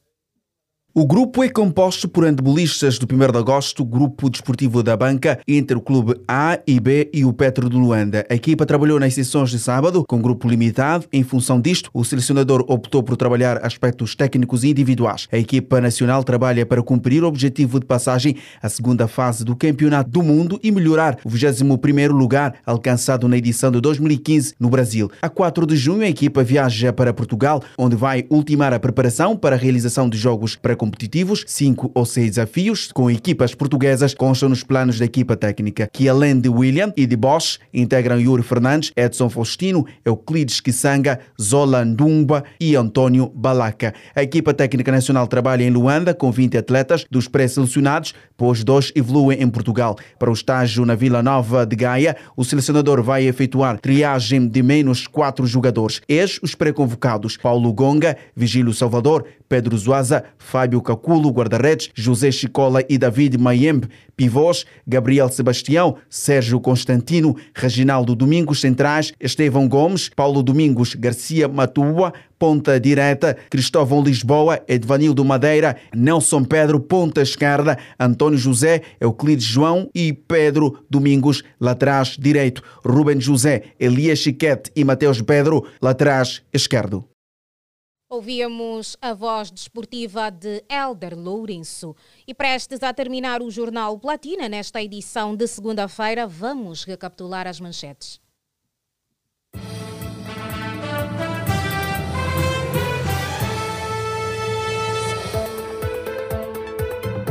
O 0.92 1.06
grupo 1.06 1.44
é 1.44 1.48
composto 1.48 2.08
por 2.08 2.24
handebolistas 2.24 2.98
do 2.98 3.06
1 3.06 3.30
de 3.30 3.38
agosto, 3.38 3.84
grupo 3.84 4.28
desportivo 4.28 4.82
da 4.82 4.96
banca, 4.96 5.38
entre 5.46 5.76
o 5.76 5.80
clube 5.80 6.20
A 6.26 6.58
e 6.66 6.80
B 6.80 7.08
e 7.14 7.24
o 7.24 7.32
Petro 7.32 7.70
de 7.70 7.76
Luanda. 7.76 8.26
A 8.28 8.34
equipa 8.34 8.66
trabalhou 8.66 8.98
nas 8.98 9.14
sessões 9.14 9.50
de 9.50 9.60
sábado, 9.60 10.04
com 10.08 10.20
grupo 10.20 10.48
limitado. 10.48 11.06
Em 11.12 11.22
função 11.22 11.60
disto, 11.60 11.90
o 11.94 12.04
selecionador 12.04 12.64
optou 12.66 13.04
por 13.04 13.16
trabalhar 13.16 13.64
aspectos 13.64 14.16
técnicos 14.16 14.64
e 14.64 14.70
individuais. 14.70 15.28
A 15.30 15.38
equipa 15.38 15.80
nacional 15.80 16.24
trabalha 16.24 16.66
para 16.66 16.82
cumprir 16.82 17.22
o 17.22 17.28
objetivo 17.28 17.78
de 17.78 17.86
passagem 17.86 18.34
à 18.60 18.68
segunda 18.68 19.06
fase 19.06 19.44
do 19.44 19.54
Campeonato 19.54 20.10
do 20.10 20.24
Mundo 20.24 20.58
e 20.60 20.72
melhorar 20.72 21.18
o 21.24 21.30
21º 21.30 22.10
lugar 22.10 22.56
alcançado 22.66 23.28
na 23.28 23.36
edição 23.36 23.70
de 23.70 23.80
2015 23.80 24.54
no 24.58 24.68
Brasil. 24.68 25.08
A 25.22 25.28
4 25.28 25.66
de 25.66 25.76
junho, 25.76 26.02
a 26.02 26.08
equipa 26.08 26.42
viaja 26.42 26.92
para 26.92 27.14
Portugal, 27.14 27.62
onde 27.78 27.94
vai 27.94 28.26
ultimar 28.28 28.74
a 28.74 28.80
preparação 28.80 29.36
para 29.36 29.54
a 29.54 29.58
realização 29.58 30.08
de 30.08 30.18
jogos 30.18 30.56
para 30.56 30.79
pré-competitivos, 30.80 31.44
cinco 31.46 31.90
ou 31.94 32.06
seis 32.06 32.30
desafios 32.30 32.90
com 32.92 33.10
equipas 33.10 33.54
portuguesas 33.54 34.14
constam 34.14 34.48
nos 34.48 34.64
planos 34.64 34.98
da 34.98 35.04
equipa 35.04 35.36
técnica, 35.36 35.88
que 35.92 36.08
além 36.08 36.40
de 36.40 36.48
William 36.48 36.92
e 36.96 37.06
de 37.06 37.16
Bosch, 37.16 37.58
integram 37.72 38.18
Yuri 38.18 38.42
Fernandes, 38.42 38.90
Edson 38.96 39.28
Faustino, 39.28 39.84
Euclides 40.04 40.60
Kisanga, 40.60 41.20
Zola 41.40 41.84
Ndumba 41.84 42.44
e 42.58 42.74
Antônio 42.74 43.30
Balaca. 43.34 43.92
A 44.14 44.22
equipa 44.22 44.54
técnica 44.54 44.90
nacional 44.90 45.26
trabalha 45.26 45.64
em 45.64 45.70
Luanda 45.70 46.14
com 46.14 46.32
20 46.32 46.56
atletas 46.56 47.04
dos 47.10 47.28
pré-selecionados, 47.28 48.14
pois 48.36 48.64
dois 48.64 48.90
evoluem 48.94 49.42
em 49.42 49.48
Portugal. 49.48 49.96
Para 50.18 50.30
o 50.30 50.34
estágio 50.34 50.86
na 50.86 50.94
Vila 50.94 51.22
Nova 51.22 51.66
de 51.66 51.76
Gaia, 51.76 52.16
o 52.36 52.44
selecionador 52.44 53.02
vai 53.02 53.26
efetuar 53.26 53.78
triagem 53.78 54.48
de 54.48 54.62
menos 54.62 55.06
quatro 55.06 55.46
jogadores. 55.46 56.00
Eis 56.08 56.38
os 56.42 56.54
pré-convocados: 56.54 57.36
Paulo 57.36 57.72
Gonga, 57.72 58.16
Vigílio 58.34 58.72
Salvador, 58.72 59.26
Pedro 59.50 59.76
Zuaza, 59.76 60.22
Fábio 60.38 60.80
Caculo, 60.80 61.28
guarda-redes, 61.32 61.90
José 61.92 62.30
Chicola 62.30 62.84
e 62.88 62.96
David 62.96 63.36
Mayembe, 63.36 63.88
pivôs, 64.16 64.64
Gabriel 64.86 65.28
Sebastião, 65.28 65.96
Sérgio 66.08 66.60
Constantino, 66.60 67.34
Reginaldo 67.52 68.14
Domingos, 68.14 68.60
centrais, 68.60 69.12
Estevão 69.18 69.68
Gomes, 69.68 70.08
Paulo 70.14 70.40
Domingos, 70.40 70.94
Garcia 70.94 71.48
Matua, 71.48 72.12
ponta 72.38 72.78
direita, 72.78 73.36
Cristóvão 73.50 74.04
Lisboa, 74.04 74.62
Edvanildo 74.68 75.24
Madeira, 75.24 75.76
Nelson 75.92 76.44
Pedro, 76.44 76.78
ponta 76.78 77.20
esquerda, 77.20 77.76
António 77.98 78.38
José, 78.38 78.82
Euclides 79.00 79.44
João 79.44 79.90
e 79.92 80.12
Pedro 80.12 80.78
Domingos, 80.88 81.42
laterais 81.60 82.16
direito, 82.16 82.62
Rubem 82.86 83.20
José, 83.20 83.64
Elias 83.80 84.20
Chiquete 84.20 84.70
e 84.76 84.84
Mateus 84.84 85.20
Pedro, 85.20 85.66
laterais 85.82 86.40
esquerdo. 86.52 87.09
Ouvíamos 88.12 88.96
a 89.00 89.14
voz 89.14 89.52
desportiva 89.52 90.30
de 90.30 90.64
Elder 90.68 91.16
Lourenço. 91.16 91.94
E 92.26 92.34
prestes 92.34 92.82
a 92.82 92.92
terminar 92.92 93.40
o 93.40 93.48
Jornal 93.52 93.96
Platina, 94.00 94.48
nesta 94.48 94.82
edição 94.82 95.36
de 95.36 95.46
segunda-feira, 95.46 96.26
vamos 96.26 96.82
recapitular 96.82 97.46
as 97.46 97.60
manchetes. 97.60 98.20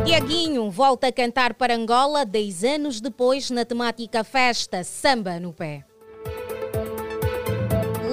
Tiaguinho 0.05 0.71
volta 0.71 1.07
a 1.07 1.11
cantar 1.11 1.55
para 1.55 1.75
Angola 1.75 2.25
10 2.25 2.63
anos 2.63 3.01
depois 3.01 3.51
na 3.51 3.65
temática 3.65 4.23
festa 4.23 4.81
Samba 4.85 5.41
no 5.41 5.51
Pé. 5.51 5.88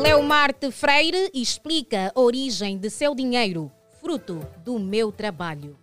Leomarte 0.07 0.71
Freire 0.71 1.33
explica 1.35 2.13
a 2.15 2.21
origem 2.21 2.79
de 2.79 2.89
seu 2.89 3.13
dinheiro, 3.13 3.73
fruto 4.01 4.39
do 4.65 4.79
meu 4.79 5.11
trabalho. 5.11 5.77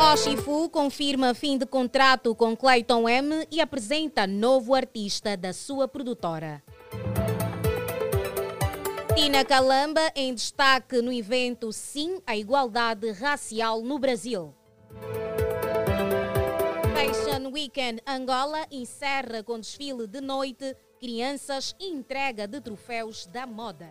Oshifu 0.00 0.70
confirma 0.70 1.34
fim 1.34 1.58
de 1.58 1.66
contrato 1.66 2.34
com 2.34 2.56
Clayton 2.56 3.06
M 3.06 3.46
e 3.50 3.60
apresenta 3.60 4.26
novo 4.26 4.74
artista 4.74 5.36
da 5.36 5.52
sua 5.52 5.86
produtora. 5.86 6.62
Tina 9.14 9.44
Calamba 9.44 10.10
em 10.14 10.32
destaque 10.32 11.02
no 11.02 11.12
evento 11.12 11.70
Sim 11.70 12.22
à 12.26 12.34
Igualdade 12.34 13.10
Racial 13.10 13.82
no 13.82 13.98
Brasil. 13.98 14.54
Fashion 16.94 17.50
Weekend 17.52 18.00
Angola 18.06 18.66
encerra 18.70 19.42
com 19.42 19.60
desfile 19.60 20.06
de 20.06 20.22
noite, 20.22 20.74
crianças 21.06 21.74
e 21.78 21.86
entrega 21.86 22.48
de 22.48 22.60
troféus 22.60 23.26
da 23.26 23.46
moda. 23.46 23.88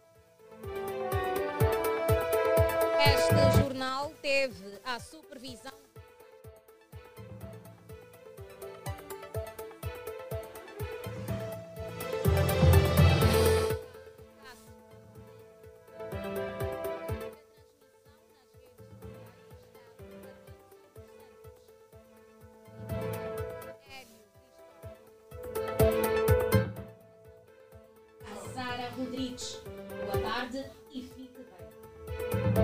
Este 3.05 3.61
jornal 3.61 4.11
teve 4.19 4.79
a 4.83 4.99
supervisão. 4.99 5.90
Boa 29.31 30.17
tarde 30.17 30.61
e 30.93 31.01
fique 31.03 31.31
bem. 31.37 32.61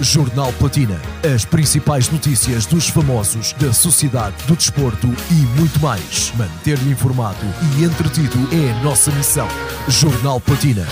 Jornal 0.00 0.52
Platina. 0.54 0.98
As 1.34 1.44
principais 1.44 2.08
notícias 2.10 2.64
dos 2.66 2.88
famosos, 2.88 3.52
da 3.54 3.72
sociedade, 3.72 4.36
do 4.46 4.56
desporto 4.56 5.06
e 5.30 5.34
muito 5.58 5.78
mais. 5.80 6.32
Manter-lhe 6.36 6.90
informado 6.90 7.44
e 7.76 7.84
entretido 7.84 8.38
é 8.52 8.72
a 8.72 8.82
nossa 8.82 9.10
missão. 9.12 9.48
Jornal 9.88 10.40
Platina. 10.40 10.86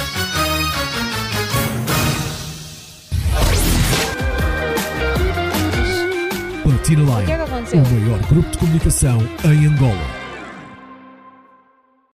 Platina 6.97 7.03
O 7.03 7.25
que 7.25 7.33
é 7.33 7.37
que 7.37 7.43
Line, 7.43 7.43
aconteceu? 7.43 7.83
o 7.83 7.91
maior 7.91 8.19
grupo 8.27 8.51
de 8.51 8.59
comunicação 8.59 9.19
em 9.45 9.67
Angola. 9.67 10.20